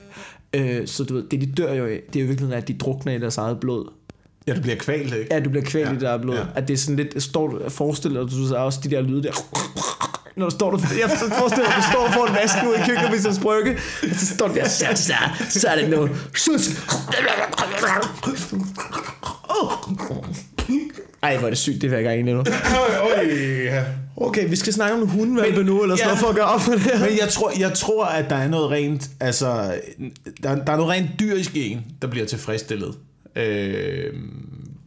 [0.53, 2.73] Øh, så du ved, det de dør jo af, det er jo virkelig, at de
[2.77, 3.91] drukner i deres eget blod.
[4.47, 5.27] Ja, det bliver kvalt, ikke?
[5.31, 5.93] Ja, du bliver kvalt ja.
[5.93, 6.35] I der blod.
[6.35, 6.43] Ja.
[6.55, 9.31] At det er sådan lidt, står, forestiller du sig også de der lyde der.
[10.35, 13.19] Når du står der, jeg forestiller dig, du står foran vasken ude i køkkenet med
[13.19, 15.13] sin sprøkke, og så står du der, så, så,
[15.59, 16.11] så er det noget.
[16.35, 16.69] Susk.
[21.23, 22.37] Ej, hvor er det sygt, det vil jeg gerne endnu.
[22.37, 23.25] Øj,
[23.63, 23.83] ja.
[24.17, 26.05] Okay, vi skal snakke om hundevalpe nu, eller sådan ja.
[26.05, 26.99] noget, for at gøre op for det her.
[26.99, 29.75] Men jeg tror, jeg tror, at der er noget rent, altså,
[30.43, 32.95] der, der er noget rent dyrisk en, der bliver tilfredsstillet.
[33.36, 34.13] Øh,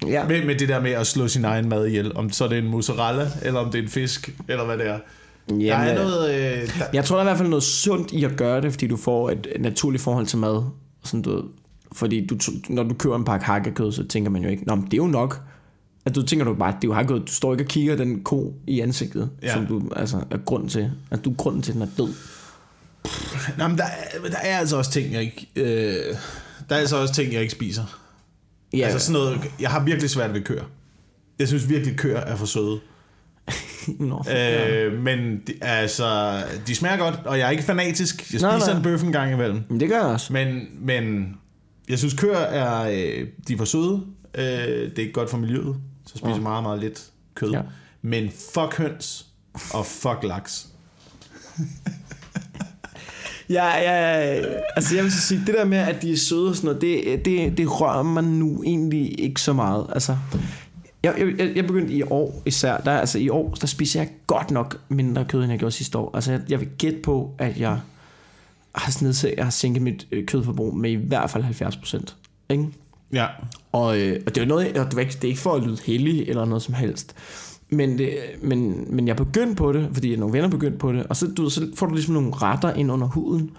[0.07, 0.25] Ja.
[0.29, 2.17] med, med det der med at slå sin egen mad ihjel.
[2.17, 4.87] Om så er det en mozzarella, eller om det er en fisk, eller hvad det
[4.87, 4.99] er.
[5.51, 6.35] Jamen, der er øh, noget...
[6.35, 8.73] Øh, der, Jeg tror, der er i hvert fald noget sundt i at gøre det,
[8.73, 10.63] fordi du får et naturligt forhold til mad.
[11.05, 11.45] Sådan, du,
[11.93, 12.37] fordi du,
[12.69, 14.97] når du køber en pakke hakkekød, så tænker man jo ikke, Nå, men det er
[14.97, 15.41] jo nok.
[16.05, 17.21] At du tænker du bare, det er jo hakkekød.
[17.21, 19.53] Du står ikke og kigger den ko i ansigtet, ja.
[19.55, 20.91] Som du altså, er grund til.
[21.11, 22.09] At du er grunden til, at den er død.
[23.59, 25.47] Nå, men der, er- der er altså også ting, jeg ikke...
[25.57, 26.15] Øh,
[26.69, 27.99] der er altså også ting, jeg ikke spiser.
[28.73, 28.85] Ja, Ja.
[28.85, 29.41] Altså sådan noget...
[29.61, 30.65] Jeg har virkelig svært ved køer.
[31.39, 32.81] Jeg synes virkelig, køer er for søde.
[33.99, 34.85] Nå, ja.
[34.85, 38.33] Øh, men de, altså, de smager godt, og jeg er ikke fanatisk.
[38.33, 38.77] Jeg Nej, spiser nej.
[38.77, 39.63] en bøf en gang imellem.
[39.69, 40.33] Men det gør jeg også.
[40.33, 41.35] Men, men
[41.89, 44.03] jeg synes, køer er, øh, de er for søde.
[44.35, 45.77] Øh, det er ikke godt for miljøet.
[46.07, 47.03] Så spiser jeg meget, meget lidt
[47.35, 47.51] kød.
[47.51, 47.57] Ja.
[47.59, 47.63] Ja.
[48.03, 49.27] Men fuck høns
[49.75, 50.67] og fuck laks.
[53.51, 53.97] Ja, ja,
[54.77, 56.81] altså jeg vil så sige, det der med, at de er søde og sådan noget,
[56.81, 59.87] det, det, det rører mig nu egentlig ikke så meget.
[59.93, 60.17] Altså,
[61.03, 64.51] jeg, jeg, jeg begyndte i år især, der, altså i år, der spiser jeg godt
[64.51, 66.11] nok mindre kød, end jeg gjorde sidste år.
[66.15, 67.81] Altså jeg, jeg vil gætte på, at jeg
[68.75, 72.17] har, nedsat, jeg har sænket mit øh, kødforbrug med i hvert fald 70 procent.
[72.49, 72.67] Ikke?
[73.13, 73.27] Ja.
[73.73, 75.63] Og, øh, og det er jo noget, og det ikke, det er ikke for at
[75.63, 77.15] lyde heldig eller noget som helst.
[77.71, 78.11] Men, det,
[78.43, 81.51] men, men jeg begyndte på det, fordi nogle venner begyndte på det, og så, du,
[81.51, 83.51] så får du ligesom nogle retter ind under huden,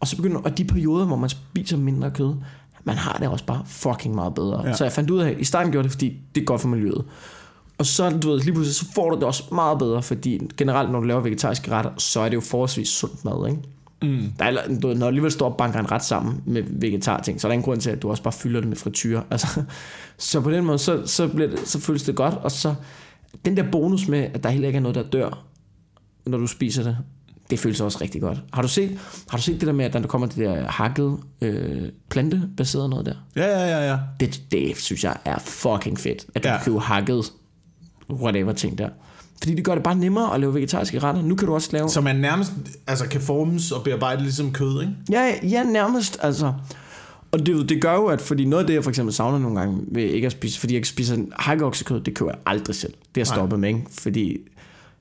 [0.00, 2.34] og så begynder, og de perioder, hvor man spiser mindre kød,
[2.84, 4.66] man har det også bare fucking meget bedre.
[4.66, 4.72] Ja.
[4.72, 6.68] Så jeg fandt ud af, at i starten gjorde det, fordi det er godt for
[6.68, 7.04] miljøet.
[7.78, 10.90] Og så, du ved, lige pludselig, så får du det også meget bedre, fordi generelt,
[10.92, 13.62] når du laver vegetariske retter, så er det jo forholdsvis sundt mad, ikke?
[14.02, 14.32] Mm.
[14.38, 17.40] Der er, du ved, når du alligevel står og banker en ret sammen med vegetarting,
[17.40, 19.20] så er der ingen grund til, at du også bare fylder det med frityr.
[19.30, 19.62] Altså,
[20.18, 22.74] så på den måde, så, så, bliver det, så føles det godt, og så
[23.44, 25.44] den der bonus med, at der heller ikke er noget, der dør,
[26.26, 26.96] når du spiser det,
[27.50, 28.38] det føles også rigtig godt.
[28.52, 31.18] Har du set, har du set det der med, at der kommer det der hakket
[31.40, 33.14] øh, plantebaseret noget der?
[33.36, 33.98] Ja, ja, ja, ja.
[34.20, 36.56] Det, det synes jeg er fucking fedt, at du ja.
[36.56, 37.32] Kan købe hakket
[38.10, 38.88] whatever ting der.
[39.38, 41.22] Fordi det gør det bare nemmere at lave vegetariske retter.
[41.22, 41.88] Nu kan du også lave...
[41.88, 42.52] Så man nærmest
[42.86, 44.92] altså, kan formes og bearbejde ligesom kød, ikke?
[45.10, 46.52] Ja, ja, nærmest, altså.
[47.32, 49.60] Og det, det gør jo, at fordi noget af det, jeg for eksempel savner nogle
[49.60, 52.94] gange ved ikke at spise, fordi jeg ikke spiser hakkeoksekød, det køber jeg aldrig selv.
[53.14, 53.82] Det er stoppet med, ikke?
[53.90, 54.38] Fordi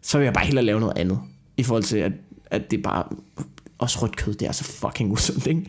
[0.01, 1.19] så vil jeg bare hellere lave noget andet.
[1.57, 2.11] I forhold til, at,
[2.45, 3.03] at det bare
[3.77, 5.65] også rødt kød, det er så fucking usundt, ikke?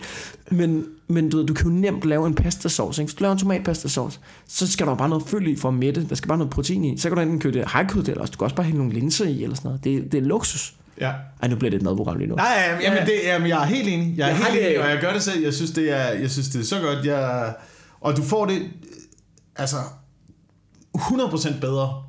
[0.51, 3.09] Men, men du, ved, du kan jo nemt lave en pastasauce, ikke?
[3.09, 5.75] Hvis du laver en tomatpastasauce, så skal der jo bare noget fyld i for at
[5.75, 6.09] mætte.
[6.09, 6.99] Der skal bare noget protein i.
[6.99, 8.93] Så kan du enten købe det hakkød, eller også, du kan også bare hælde nogle
[8.93, 9.85] linser i, eller sådan noget.
[9.85, 10.75] Det, det er luksus.
[11.01, 11.13] Ja.
[11.43, 12.35] Ej, nu bliver det et madprogram lige nu.
[12.35, 14.19] Nej, jamen, jamen, det, jamen, jeg er helt enig.
[14.19, 15.43] Jeg er Jeg helt det- enig, og jeg gør det selv.
[15.43, 17.05] Jeg synes, det er, jeg synes, det er så godt.
[17.07, 17.55] Jeg,
[18.01, 18.63] og du får det,
[19.57, 19.77] altså,
[20.99, 22.03] 100% bedre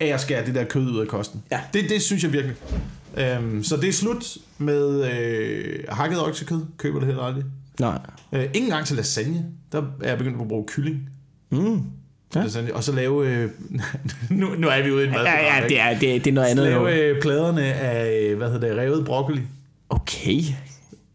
[0.00, 1.42] af at skære det der kød ud af kosten.
[1.50, 1.60] Ja.
[1.72, 2.56] Det, det synes jeg virkelig.
[3.16, 6.60] Øhm, så det er slut med øh, hakket oksekød.
[6.76, 7.44] Køber det heller aldrig.
[7.80, 7.98] Nej.
[8.32, 9.44] Øh, ikke engang til lasagne.
[9.72, 11.08] Der er jeg begyndt at bruge kylling.
[11.50, 11.82] Mm.
[12.34, 12.42] Ja.
[12.42, 12.74] Lasagne.
[12.74, 13.26] Og så lave...
[13.28, 13.50] Øh,
[14.30, 16.32] nu, nu er vi ude i et madprogram, Ja, ja, det er, det, det er
[16.32, 16.74] noget Så andet.
[16.74, 16.84] jo.
[16.86, 19.40] lave øh, pladerne af, øh, hvad hedder det, revet broccoli.
[19.88, 20.40] Okay.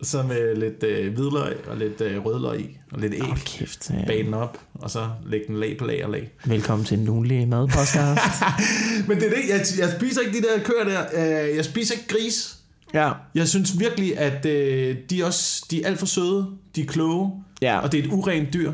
[0.01, 3.22] Så med lidt øh, hvidløg og lidt øh, rødløg i, og lidt æg.
[3.22, 3.89] Hold kæft.
[3.89, 4.05] ja.
[4.07, 6.30] Bage den op, og så lægge den lag på lag og lag.
[6.45, 8.22] Velkommen til en ugenlig madpodcast.
[9.07, 11.01] Men det er det, jeg, jeg spiser ikke de der køer der.
[11.49, 12.55] Øh, Jeg spiser ikke gris.
[12.93, 13.11] ja.
[13.36, 16.47] Jeg synes virkelig, at øh, de, også, de er alt for søde.
[16.76, 17.32] De er kloge.
[17.61, 17.80] Ja.
[17.80, 18.72] Og det er et urent dyr.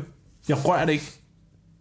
[0.48, 1.12] Jeg rører det ikke.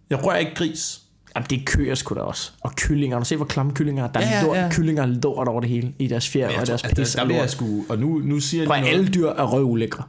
[0.09, 1.01] Jeg rører ikke gris.
[1.35, 2.51] Jamen, det kører sgu da også.
[2.61, 3.15] Og kyllinger.
[3.17, 4.07] Har du set, hvor klamme kyllinger er?
[4.07, 4.69] Der er Ja, ja, lort, ja.
[4.71, 5.93] kyllinger er lort over det hele.
[5.99, 7.83] I deres fjer og deres pis der, der vil jeg sgu...
[7.89, 10.03] Og nu, nu siger Prøv, alle dyr er røvulækre.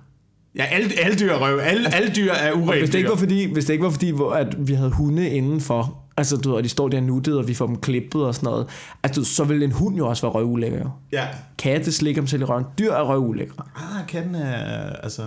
[0.56, 1.58] Ja, alle, alle dyr er røv.
[1.58, 4.10] Alle, alle dyr er urent Hvis det ikke var fordi, hvis det ikke var fordi
[4.10, 7.48] hvor, at vi havde hunde indenfor, altså du ved, og de står der nuttet, og
[7.48, 8.66] vi får dem klippet og sådan noget,
[9.02, 11.00] altså, så ville en hund jo også være røvulækker.
[11.12, 11.26] Ja.
[11.58, 12.64] Katte slikker dem til i røven.
[12.78, 13.64] Dyr er røvulækre.
[13.76, 14.92] Ah, katten er...
[15.02, 15.22] Altså...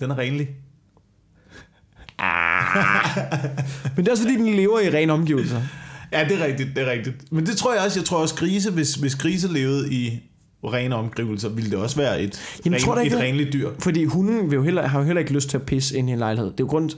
[0.00, 0.48] Den er renlig.
[3.96, 5.60] Men det er også fordi, den lever i ren omgivelser.
[6.12, 7.32] Ja, det er rigtigt, det er rigtigt.
[7.32, 10.22] Men det tror jeg også, jeg tror også grise, hvis, hvis grise levede i
[10.64, 13.70] rene omgivelser, ville det også være et, Jamen, ren, tror du ikke et renligt dyr.
[13.78, 16.12] Fordi hunden vil jo heller, har jo heller ikke lyst til at pisse ind i
[16.12, 16.50] en lejlighed.
[16.50, 16.90] Det er jo grund,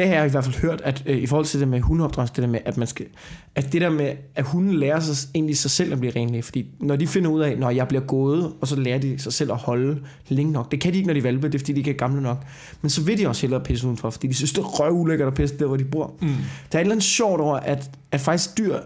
[0.00, 2.34] det har jeg i hvert fald hørt, at øh, i forhold til det med hundeopdragelse,
[2.34, 3.06] det der med, at man skal,
[3.54, 6.66] at det der med, at hunden lærer sig egentlig sig selv at blive renlige, fordi
[6.80, 9.52] når de finder ud af, når jeg bliver gået, og så lærer de sig selv
[9.52, 10.70] at holde længe nok.
[10.70, 12.44] Det kan de ikke, når de valpe, det er fordi, de ikke er gamle nok.
[12.82, 15.34] Men så vil de også hellere pisse udenfor, fordi de synes, det er røvulækkert at
[15.34, 16.14] pisse der, hvor de bor.
[16.20, 16.28] Mm.
[16.28, 16.34] Der
[16.72, 18.76] er et eller andet sjovt over, at, at faktisk dyr,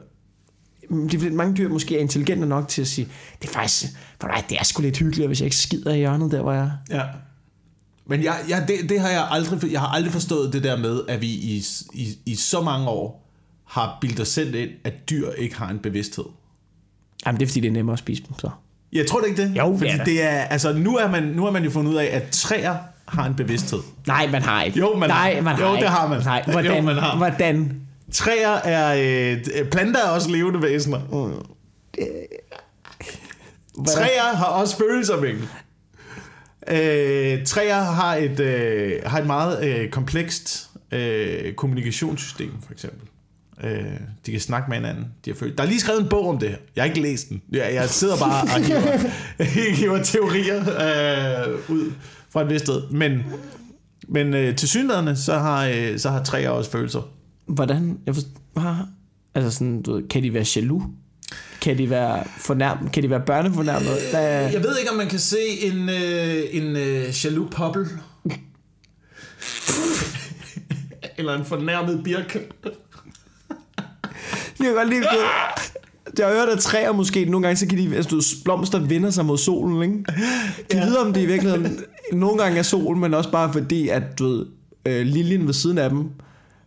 [1.12, 3.08] de, mange dyr måske er intelligente nok til at sige,
[3.42, 3.84] det er faktisk,
[4.20, 6.52] for nej, det er sgu lidt hyggeligt, hvis jeg ikke skider i hjørnet der, hvor
[6.52, 6.96] jeg er.
[6.96, 7.02] Ja.
[8.06, 11.00] Men jeg, jeg, det, det har jeg aldrig, jeg har aldrig forstået det der med,
[11.08, 13.30] at vi i, i, i så mange år
[13.64, 16.24] har bildet os selv ind, at dyr ikke har en bevidsthed.
[17.26, 18.50] Jamen, det er fordi, det er nemmere at spise dem, så.
[18.92, 19.56] Jeg tror det ikke det.
[19.58, 20.06] Jo, det Fordi er det.
[20.06, 22.76] det er, altså, nu, er man, nu har man jo fundet ud af, at træer
[23.08, 23.78] har en bevidsthed.
[24.06, 24.78] Nej, man har ikke.
[24.78, 25.42] Jo, man Nej, har.
[25.42, 25.88] man Jo, har det ikke.
[25.88, 26.20] har man.
[26.22, 26.84] Nej, Jo, hvordan?
[26.84, 27.16] man har.
[27.16, 27.80] Hvordan?
[28.12, 29.34] Træer er...
[29.60, 31.00] Øh, planter er også levende væsener.
[33.86, 35.48] Træer har også følelser, Mikkel.
[36.70, 43.08] Øh, træer har et, øh, har et meget øh, komplekst øh, kommunikationssystem, for eksempel.
[43.64, 43.84] Øh,
[44.26, 45.04] de kan snakke med hinanden.
[45.24, 45.58] De har følt.
[45.58, 46.56] Der er lige skrevet en bog om det her.
[46.76, 47.42] Jeg har ikke læst den.
[47.52, 49.10] Jeg, jeg sidder bare og giver,
[49.80, 51.92] hiver teorier øh, ud
[52.30, 52.82] fra et vist sted.
[52.90, 53.22] Men,
[54.08, 57.10] men øh, til synligheden, så har, øh, så har træer også følelser.
[57.46, 57.98] Hvordan?
[58.06, 58.88] Jeg forstår,
[59.34, 60.84] altså sådan, du ved, kan de være jaloux?
[61.60, 62.92] Kan de være fornærmet?
[62.92, 63.98] Kan de være børnefornærmet?
[64.10, 64.22] Hvad?
[64.52, 67.88] Jeg ved ikke, om man kan se en, øh, en øh, jaloux poppel.
[71.18, 72.34] Eller en fornærmet birk.
[74.58, 75.08] Jeg kan godt lide det.
[76.18, 79.24] Jeg har hørt, at træer måske nogle gange, så kan de, altså, blomster vender sig
[79.24, 80.04] mod solen, ikke?
[80.70, 80.84] Kan ja.
[80.84, 81.80] vide, om det i virkeligheden
[82.12, 84.46] nogle gange er sol, men også bare fordi, at du ved,
[84.86, 86.08] øh, liljen ved siden af dem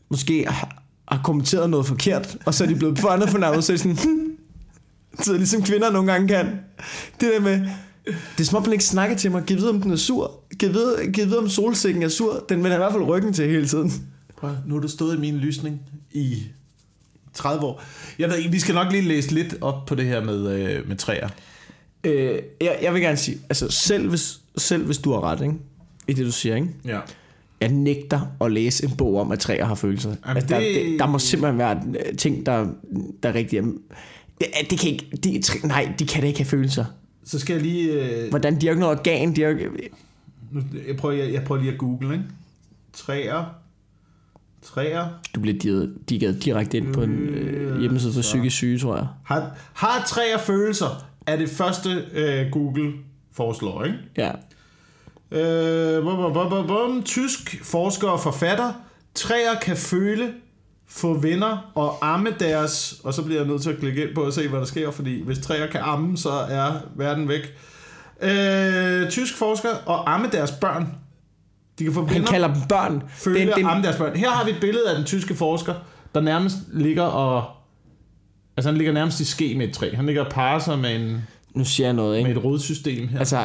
[0.09, 3.97] måske har, har kommenteret noget forkert, og så er de blevet børnefornærmet, så er de
[3.97, 4.26] sådan,
[5.21, 6.45] så ligesom kvinder nogle gange kan.
[7.21, 7.59] Det der med,
[8.05, 9.43] det er som om, den ikke snakker til mig.
[9.43, 10.31] Giv vide, om den er sur.
[10.59, 12.45] Giv vide, giv vide om solsikken er sur.
[12.49, 13.91] Den vender i hvert fald ryggen til hele tiden.
[14.37, 16.43] Prøv, nu har du stået i min lysning i
[17.33, 17.83] 30 år.
[18.19, 20.87] Jeg ved ikke, vi skal nok lige læse lidt op på det her med, øh,
[20.87, 21.29] med træer.
[22.03, 25.53] Øh, jeg, jeg vil gerne sige, altså selv hvis, selv hvis du har ret, ikke?
[26.07, 26.67] I det du siger, ikke?
[26.85, 26.99] Ja.
[27.61, 30.09] Jeg nægter at læse en bog om, at træer har følelser.
[30.27, 30.99] Jamen, altså, der, det- det...
[30.99, 32.67] der, må simpelthen være øh, ting, der,
[33.23, 33.63] der er rigtige.
[34.41, 36.85] Det, det kan ikke, de, nej, de kan da ikke have følelser.
[37.25, 37.91] Så skal jeg lige...
[38.23, 38.53] Øh, Hvordan?
[38.53, 39.35] De har jo ikke noget organ.
[39.35, 39.69] De har, ikke-
[40.51, 42.25] nu, jeg, prøver, jeg, jeg prøver lige at google, ikke?
[42.93, 43.45] Træer.
[44.61, 45.07] Træer.
[45.35, 49.07] du bliver di- digget direkte ind på en øh, hjemmeside for psykisk syge, tror jeg.
[49.23, 51.05] Har, har træer følelser?
[51.27, 52.93] Er det første øh, Google
[53.31, 53.97] foreslår, ikke?
[54.17, 54.31] Ja.
[55.31, 57.03] Øh, bum, bum, bum, bum.
[57.03, 58.73] Tysk forsker og forfatter.
[59.15, 60.33] Træer kan føle,
[60.89, 62.95] få venner og amme deres...
[63.03, 64.91] Og så bliver jeg nødt til at klikke ind på og se, hvad der sker,
[64.91, 67.53] fordi hvis træer kan amme, så er verden væk.
[68.21, 70.87] Øh, tysk forsker og amme deres børn.
[71.79, 73.03] De kan få Han venner, kalder dem børn.
[73.09, 74.15] føle Den- den- amme deres børn.
[74.15, 75.73] Her har vi et billede af den tyske forsker,
[76.15, 77.45] der nærmest ligger og...
[78.57, 79.95] Altså han ligger nærmest i ske med et træ.
[79.95, 81.21] Han ligger og parer sig med, en,
[81.55, 82.39] Nu siger jeg noget, med ikke?
[82.39, 83.19] et rodsystem her.
[83.19, 83.37] Altså,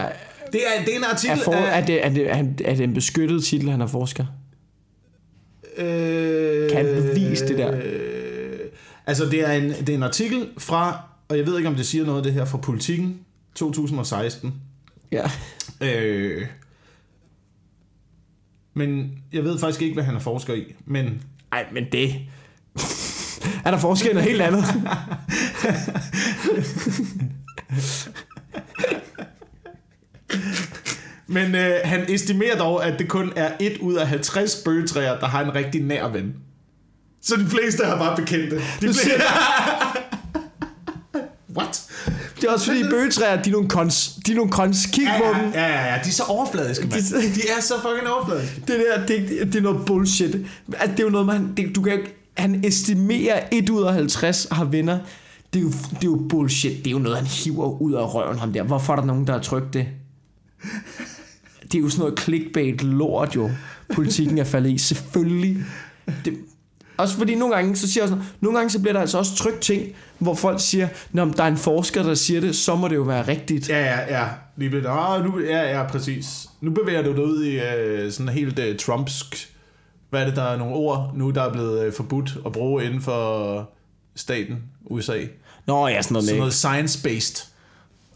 [0.52, 1.80] Det er, det er en artikel Er, for, af...
[1.80, 4.24] er, det, er, det, er, han- er det en beskyttet titel, han er forsker?
[5.76, 7.80] Øh, Kan han bevise det der?
[7.84, 8.58] Øh,
[9.06, 11.86] altså, det er, en, det er en artikel fra, og jeg ved ikke, om det
[11.86, 13.20] siger noget af det her, fra Politiken
[13.54, 14.54] 2016.
[15.12, 15.30] Ja.
[15.80, 16.46] Øh,
[18.74, 20.74] men jeg ved faktisk ikke, hvad han er forsker i.
[20.84, 22.14] Men Ej, men det...
[23.64, 24.64] er der forskel i noget helt andet?
[31.32, 35.26] Men øh, han estimerer dog, at det kun er 1 ud af 50 bøgetræer, der
[35.26, 36.34] har en rigtig nær ven.
[37.22, 38.56] Så de fleste har bare bekendte.
[38.56, 39.10] De fleste...
[41.56, 41.82] What?
[42.40, 44.10] Det er også fordi bøgetræer, de er nogle kons.
[44.26, 44.86] De er nogle kons.
[44.86, 45.52] Kig Ja, på ja, dem.
[45.52, 47.02] ja, ja, ja, de er så overfladiske, mand.
[47.02, 48.60] De- De er så fucking overfladiske.
[48.60, 50.34] Det der, det, det er noget bullshit.
[50.72, 51.52] At det er jo noget, man...
[51.56, 51.98] Det, du kan.
[52.36, 54.98] Han estimerer 1 ud af 50 har venner.
[55.52, 56.78] Det er, jo, det er jo bullshit.
[56.78, 58.62] Det er jo noget, han hiver ud af røven, ham der.
[58.62, 59.86] Hvorfor er der nogen, der har trykt det?
[61.72, 63.50] Det er jo sådan noget clickbait lort jo.
[63.94, 64.78] Politikken er faldet i.
[64.78, 65.56] Selvfølgelig.
[66.24, 66.34] Det,
[66.96, 69.36] også fordi nogle gange, så siger jeg sådan, nogle gange så bliver der altså også
[69.36, 69.82] trykt ting,
[70.18, 73.02] hvor folk siger, når der er en forsker, der siger det, så må det jo
[73.02, 73.68] være rigtigt.
[73.68, 74.28] Ja, ja, ja.
[74.56, 74.86] Lige lidt.
[74.88, 76.48] Ah, nu, ja, ja, præcis.
[76.60, 79.48] Nu bevæger du dig ud i øh, sådan helt øh, trumpsk...
[80.10, 82.84] Hvad er det, der er nogle ord nu, der er blevet øh, forbudt at bruge
[82.84, 83.70] inden for
[84.16, 85.18] staten, USA?
[85.66, 87.46] Nå ja, sådan noget Sådan noget science-based.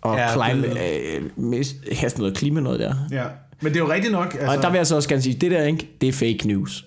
[0.03, 0.61] og er climate,
[1.37, 1.65] blevet- øh,
[2.03, 2.95] ja, sådan noget klima noget der.
[3.11, 3.25] Ja.
[3.61, 4.35] Men det er jo rigtigt nok.
[4.35, 6.41] Altså, Og der vil jeg så også gerne sige, det der, ikke, det er fake
[6.47, 6.87] news.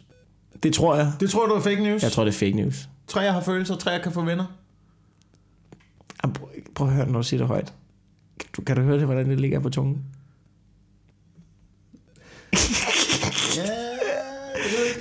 [0.63, 1.11] Det tror jeg.
[1.19, 2.03] Det tror du er fake news?
[2.03, 2.89] Jeg tror, det er fake news.
[3.07, 4.45] Træer har følelser, træer kan få venner.
[6.23, 7.73] Jamen, Prøv, prøv at høre, når du siger det højt.
[8.39, 10.03] Kan du, kan du høre det, hvordan det ligger på tungen?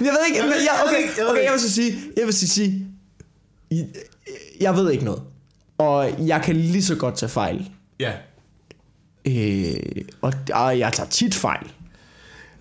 [0.01, 2.87] Jeg ved ikke, Jeg okay, okay, jeg vil så sige, jeg vil så sige,
[3.71, 3.87] jeg,
[4.61, 5.23] jeg ved ikke noget.
[5.79, 7.71] Og jeg kan lige så godt tage fejl.
[8.01, 8.12] Ja.
[9.29, 11.66] Øh, og, og jeg tager tit fejl.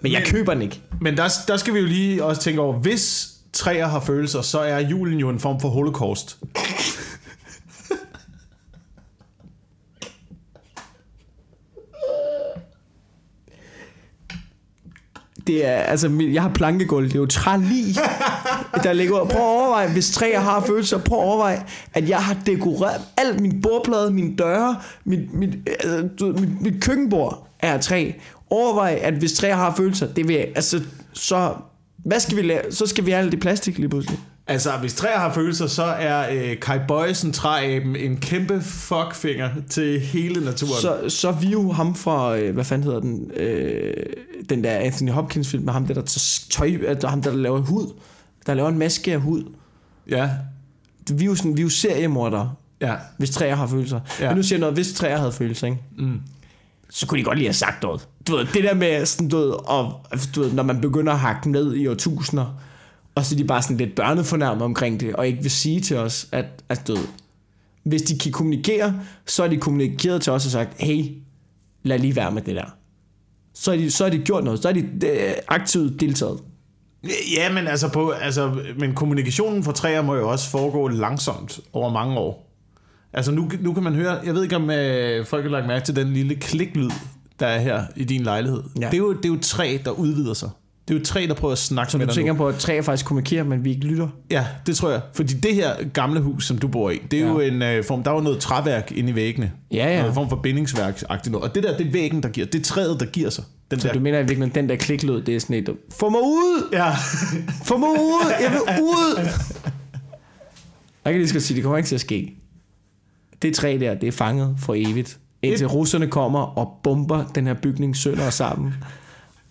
[0.02, 0.82] Men jeg Men- køber den ikke.
[1.02, 4.60] Men der, der skal vi jo lige også tænke over, hvis træer har følelser, så
[4.60, 6.38] er julen jo en form for holocaust.
[15.48, 17.94] Det er, altså, jeg har plankegulv, det er jo træli,
[18.84, 19.26] der ligger.
[19.26, 23.40] Prøv at overveje, hvis træer har følelser, prøv at overveje, at jeg har dekoreret alt
[23.40, 24.76] min bordplade, mine døre,
[25.06, 28.12] mit, mit, altså, du mit, mit køkkenbord er af træ.
[28.50, 30.82] Overvej, at hvis træer har følelser, det vil altså,
[31.14, 31.54] så,
[31.98, 32.62] hvad skal vi lave?
[32.72, 34.20] Så skal vi have alt det plastik lige pludselig.
[34.50, 40.00] Altså, hvis træer har følelser, så er øh, Kai Bøjsen træaben en kæmpe fuckfinger til
[40.00, 40.82] hele naturen.
[40.82, 43.94] Så, så vi jo ham fra, øh, hvad fanden hedder den, øh,
[44.50, 47.38] den der Anthony Hopkins film med ham der, der tager tøj, øh, ham der, der
[47.38, 47.94] laver hud,
[48.46, 49.44] der laver en maske af hud.
[50.10, 50.30] Ja,
[51.12, 52.96] Vi er jo, sådan, vi er jo seriemordere, ja.
[53.18, 54.00] hvis træer har følelser.
[54.20, 54.28] Ja.
[54.28, 55.80] Men nu siger jeg noget, hvis træer havde følelser, ikke?
[55.98, 56.22] Mm.
[56.90, 58.08] så kunne de godt lige have sagt noget.
[58.28, 61.20] Du ved, det der med, sådan, du ved, og, du ved, når man begynder at
[61.20, 62.60] hakke ned i årtusinder,
[63.18, 65.98] og så er de bare sådan lidt børnefornærmet omkring det, og ikke vil sige til
[65.98, 66.98] os, at, at ved,
[67.84, 71.06] hvis de kan kommunikere, så er de kommunikeret til os og sagt, hey,
[71.84, 72.76] lad lige være med det der.
[73.54, 76.40] Så er de, så er de gjort noget, så er de øh, aktivt deltaget.
[77.36, 81.90] Ja, men altså, på, altså, men kommunikationen for træer må jo også foregå langsomt over
[81.90, 82.54] mange år.
[83.14, 85.86] Altså nu, nu kan man høre, jeg ved ikke om øh, folk har lagt mærke
[85.86, 86.90] til den lille kliklyd,
[87.40, 88.64] der er her i din lejlighed.
[88.82, 88.86] Ja.
[88.86, 90.50] Det, er jo, det er jo træ, der udvider sig.
[90.88, 92.38] Det er jo træ, der prøver at snakke Så med du dig tænker nu.
[92.38, 94.08] på, at træer faktisk kommunikerer, men vi ikke lytter.
[94.32, 95.02] Ja, det tror jeg.
[95.14, 97.28] Fordi det her gamle hus, som du bor i, det er ja.
[97.28, 97.34] Ja.
[97.34, 99.52] jo en øh, form, der er jo noget træværk inde i væggene.
[99.72, 100.00] Ja, ja.
[100.00, 101.36] Noget form for bindingsværk noget.
[101.50, 102.46] Og det der, det er væggen, der giver.
[102.48, 103.44] Det er træet, der giver sig.
[103.72, 103.94] Den Så der.
[103.94, 105.70] du mener i virkeligheden, den der kliklyd, det er sådan et,
[106.00, 106.70] få mig ud!
[106.74, 106.92] Ja.
[107.66, 108.32] Få mig ud!
[108.42, 109.20] Jeg vil ud!
[111.06, 112.34] Jeg kan lige skal sige, det kommer ikke til at ske.
[113.42, 115.18] Det træ der, det er fanget for evigt.
[115.42, 118.74] Indtil Et- russerne kommer og bomber den her bygning sønder og sammen.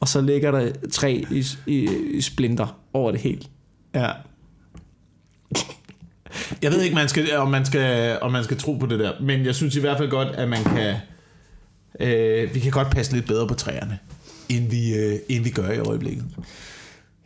[0.01, 3.41] Og så ligger der træ i, i, i splinter over det hele.
[3.95, 4.11] Ja.
[6.63, 9.13] Jeg ved ikke, man skal, om, man skal, om man skal tro på det der,
[9.21, 10.97] men jeg synes i hvert fald godt, at man kan...
[12.01, 13.99] Øh, vi kan godt passe lidt bedre på træerne,
[14.49, 16.25] end vi, øh, end vi gør i øjeblikket.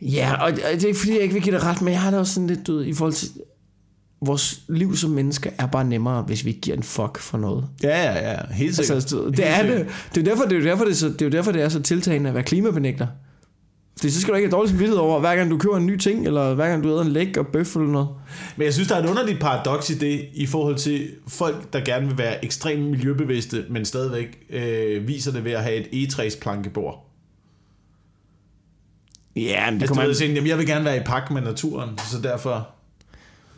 [0.01, 2.01] Ja, og og det er ikke fordi, jeg ikke vil give det ret, men jeg
[2.01, 3.29] har det også sådan lidt, du ved, i forhold til...
[4.25, 7.65] Vores liv som mennesker er bare nemmere, hvis vi ikke giver en fuck for noget.
[7.83, 8.37] Ja, ja, ja.
[8.53, 8.95] Helt sikkert.
[8.95, 9.77] Altså, du ved, Helt det er sikkert.
[9.77, 10.15] det.
[10.15, 11.81] Det er derfor, det er, derfor, det er, så, det er derfor, det er så
[11.81, 13.07] tiltagende at være klimabenægter.
[13.99, 15.97] Fordi så skal du ikke have dårlig samvittighed over, hver gang du køber en ny
[15.97, 18.07] ting, eller hver gang du æder en læg og bøf eller noget.
[18.57, 21.79] Men jeg synes, der er et underligt paradoks i det, i forhold til folk, der
[21.85, 27.07] gerne vil være ekstremt miljøbevidste, men stadigvæk øh, viser det ved at have et egetræsplankebord.
[29.35, 31.31] Ja, men det Altså, kommer du ved, sådan, jamen, jeg vil gerne være i pagt
[31.31, 32.69] med naturen, så derfor...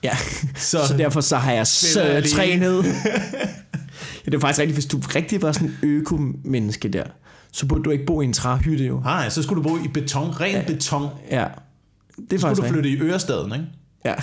[0.03, 0.17] Ja,
[0.55, 2.83] Så, så, derfor så har jeg så trænet.
[2.85, 7.03] ja, det er faktisk rigtigt, hvis du rigtig var sådan en økomenneske der,
[7.51, 8.99] så burde du ikke bo i en træhytte jo.
[8.99, 10.63] Nej, så skulle du bo i beton, ren ja.
[10.67, 11.09] beton.
[11.31, 11.45] Ja.
[12.29, 12.67] Det er Så skulle du rigtigt.
[12.67, 13.65] flytte i Ørestaden, ikke?
[14.05, 14.13] Ja.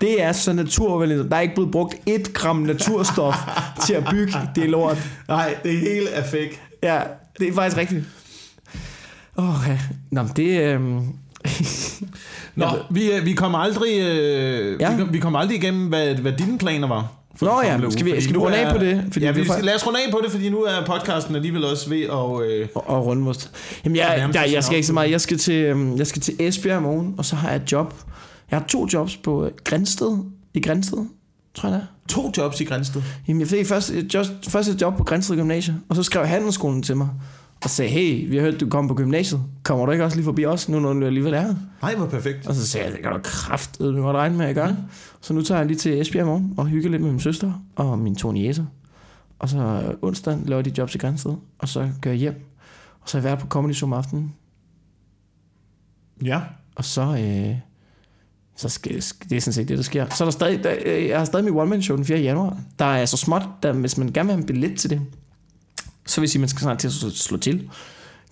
[0.00, 1.30] Det er så naturvenligt.
[1.30, 3.34] Der er ikke blevet brugt et gram naturstof
[3.86, 5.10] til at bygge det lort.
[5.28, 6.60] Nej, det hele er fake.
[6.82, 7.00] Ja,
[7.38, 8.04] det er faktisk rigtigt.
[9.38, 9.78] Åh, ja.
[10.10, 10.60] Nå, men det...
[10.62, 11.06] Øhm...
[12.56, 14.94] Nå, vi, øh, vi kommer aldrig, øh, Ja.
[14.96, 17.12] vi, kom, vi kommer aldrig igennem, hvad, hvad dine planer var.
[17.36, 19.04] for Nå ja, skal vi- skal vi nu runde af på det?
[19.12, 21.64] Fordi ja, vi skal, lad os runde af på det, fordi nu er podcasten alligevel
[21.64, 22.50] også ved at...
[22.50, 23.50] Øh, og, og rundmust.
[23.84, 25.10] Jamen, jeg, Nærmest jeg, skal ikke så meget.
[25.10, 27.72] Jeg skal til, øhm, jeg skal til Esbjerg i morgen, og så har jeg et
[27.72, 27.94] job.
[28.50, 30.18] Jeg har to jobs på øh, Grænsted.
[30.54, 30.98] I Grænsted,
[31.54, 32.14] tror jeg det er.
[32.14, 33.02] to jobs i Grænsted.
[33.28, 36.82] Jamen, jeg fik først, just, først et job på Grænsted Gymnasie, og så skrev handelsskolen
[36.82, 37.08] til mig
[37.64, 39.42] og sagde, hey, vi har hørt, du kommer på gymnasiet.
[39.62, 41.54] Kommer du ikke også lige forbi os, nu når du alligevel er her?
[41.82, 42.46] Nej, hvor perfekt.
[42.46, 44.74] Og så sagde jeg, det kan du kraftedeme godt regne med, at jeg gør.
[45.20, 47.52] Så nu tager jeg lige til Esbjerg i morgen og hygger lidt med min søster
[47.76, 48.64] og mine to niæser.
[49.38, 52.34] Og så onsdag laver de jobs i Grænsted, og så går jeg hjem.
[53.00, 54.34] Og så har jeg været på Comedy Zoom aften,
[56.24, 56.40] Ja.
[56.76, 57.56] og så, øh,
[58.56, 58.94] så skal,
[59.28, 60.06] det er sådan set det, der sker.
[60.08, 62.18] Så er der stadig, der, øh, jeg har stadig mit one-man-show den 4.
[62.18, 62.58] januar.
[62.78, 65.00] Der er så småt, der, hvis man gerne vil have en billet til det,
[66.06, 67.70] så vil jeg sige, at man skal snart til at slå, til.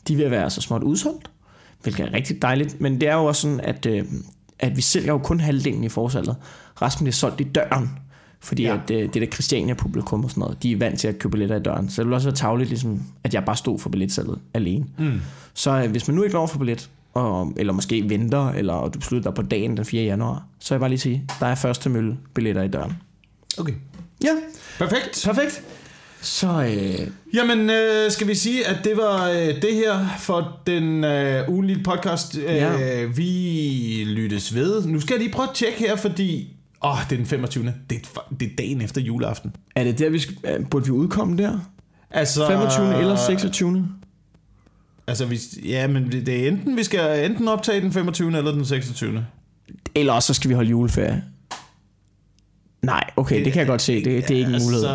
[0.08, 1.30] De vil være så småt udsolgt,
[1.82, 2.80] hvilket er rigtig dejligt.
[2.80, 4.04] Men det er jo også sådan, at, øh,
[4.58, 6.36] at vi sælger jo kun halvdelen i forsalget.
[6.82, 7.90] Resten bliver solgt i døren.
[8.40, 8.62] Fordi.
[8.62, 8.74] Ja.
[8.84, 11.56] at, øh, det der Christiania-publikum og sådan noget, de er vant til at købe billetter
[11.56, 11.90] i døren.
[11.90, 14.84] Så det vil også være tavligt, ligesom, at jeg bare stod for billetsalget alene.
[14.98, 15.20] Mm.
[15.54, 18.98] Så øh, hvis man nu ikke når for billet, og, eller måske venter, eller du
[18.98, 20.04] beslutter dig på dagen den 4.
[20.04, 22.92] januar, så vil jeg bare lige sige, der er første mølle billetter i døren.
[23.58, 23.72] Okay.
[24.24, 24.30] Ja,
[24.78, 25.22] Perfekt.
[25.24, 25.62] perfekt.
[26.22, 31.04] Så øh, Jamen, øh, skal vi sige, at det var øh, det her for den
[31.04, 32.36] øh, ugenlige podcast.
[32.36, 33.04] Øh, Ja.
[33.04, 34.86] Vi lyttes ved.
[34.86, 36.56] Nu skal jeg lige prøve at tjekke her, fordi...
[36.84, 37.64] Åh, oh, det er den 25.
[37.90, 39.56] Det er, det er dagen efter juleaften.
[39.76, 41.58] er det der, vi skal, øh, burde vi udkomme der?
[42.10, 42.98] Altså, 25.
[43.00, 43.88] eller 26.
[45.06, 48.38] Altså, vi, ja, men det, det er enten, vi skal enten optage den 25.
[48.38, 49.26] eller den 26.
[49.94, 51.22] Eller også så skal vi holde juleferie.
[52.86, 53.94] Nej, okay, det kan jeg godt se.
[54.04, 54.84] Det, det er ikke en mulighed.
[54.84, 54.88] Altså,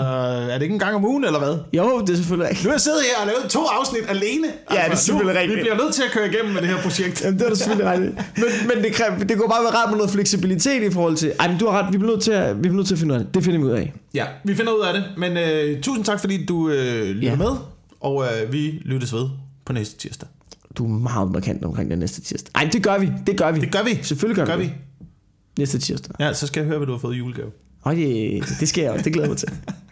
[0.52, 1.58] er det ikke en gang om ugen, eller hvad?
[1.74, 2.64] Jo, det er selvfølgelig Nu ikke.
[2.64, 4.48] har jeg siddet her og lavet to afsnit alene.
[4.48, 5.58] Altså, Ja, det er selvfølgelig nu, rigtigt.
[5.58, 7.22] Vi bliver nødt til at køre igennem med det her projekt.
[7.24, 8.14] Jamen, det er da selvfølgelig rigtigt.
[8.38, 11.32] Men, men det, kræver, det kunne bare være rart med noget fleksibilitet i forhold til...
[11.40, 13.00] Ej, men du har ret, vi bliver nødt til at, vi bliver nødt til at
[13.00, 13.34] finde ud af det.
[13.36, 13.94] Det finder vi ud af.
[14.14, 15.04] Ja, vi finder ud af det.
[15.18, 17.36] Men øh, tusind tak, fordi du øh, lytter Ja.
[17.36, 17.52] med.
[18.02, 19.26] Og øh, vi lyttes ved
[19.66, 20.28] på næste tirsdag.
[20.78, 22.52] Du er meget markant omkring den næste tirsdag.
[22.56, 23.10] Ej, det gør vi.
[23.28, 23.60] Det gør vi.
[23.60, 24.00] Det gør vi.
[24.02, 24.64] Selvfølgelig gør, Det gør vi.
[24.64, 24.70] vi.
[24.70, 25.60] det.
[25.60, 26.16] Næste tirsdag.
[26.20, 27.52] Ja, så skal jeg høre, hvad du har fået i julegave.
[27.82, 29.04] Og det, det skal jeg også.
[29.04, 29.50] Det glæder jeg mig til.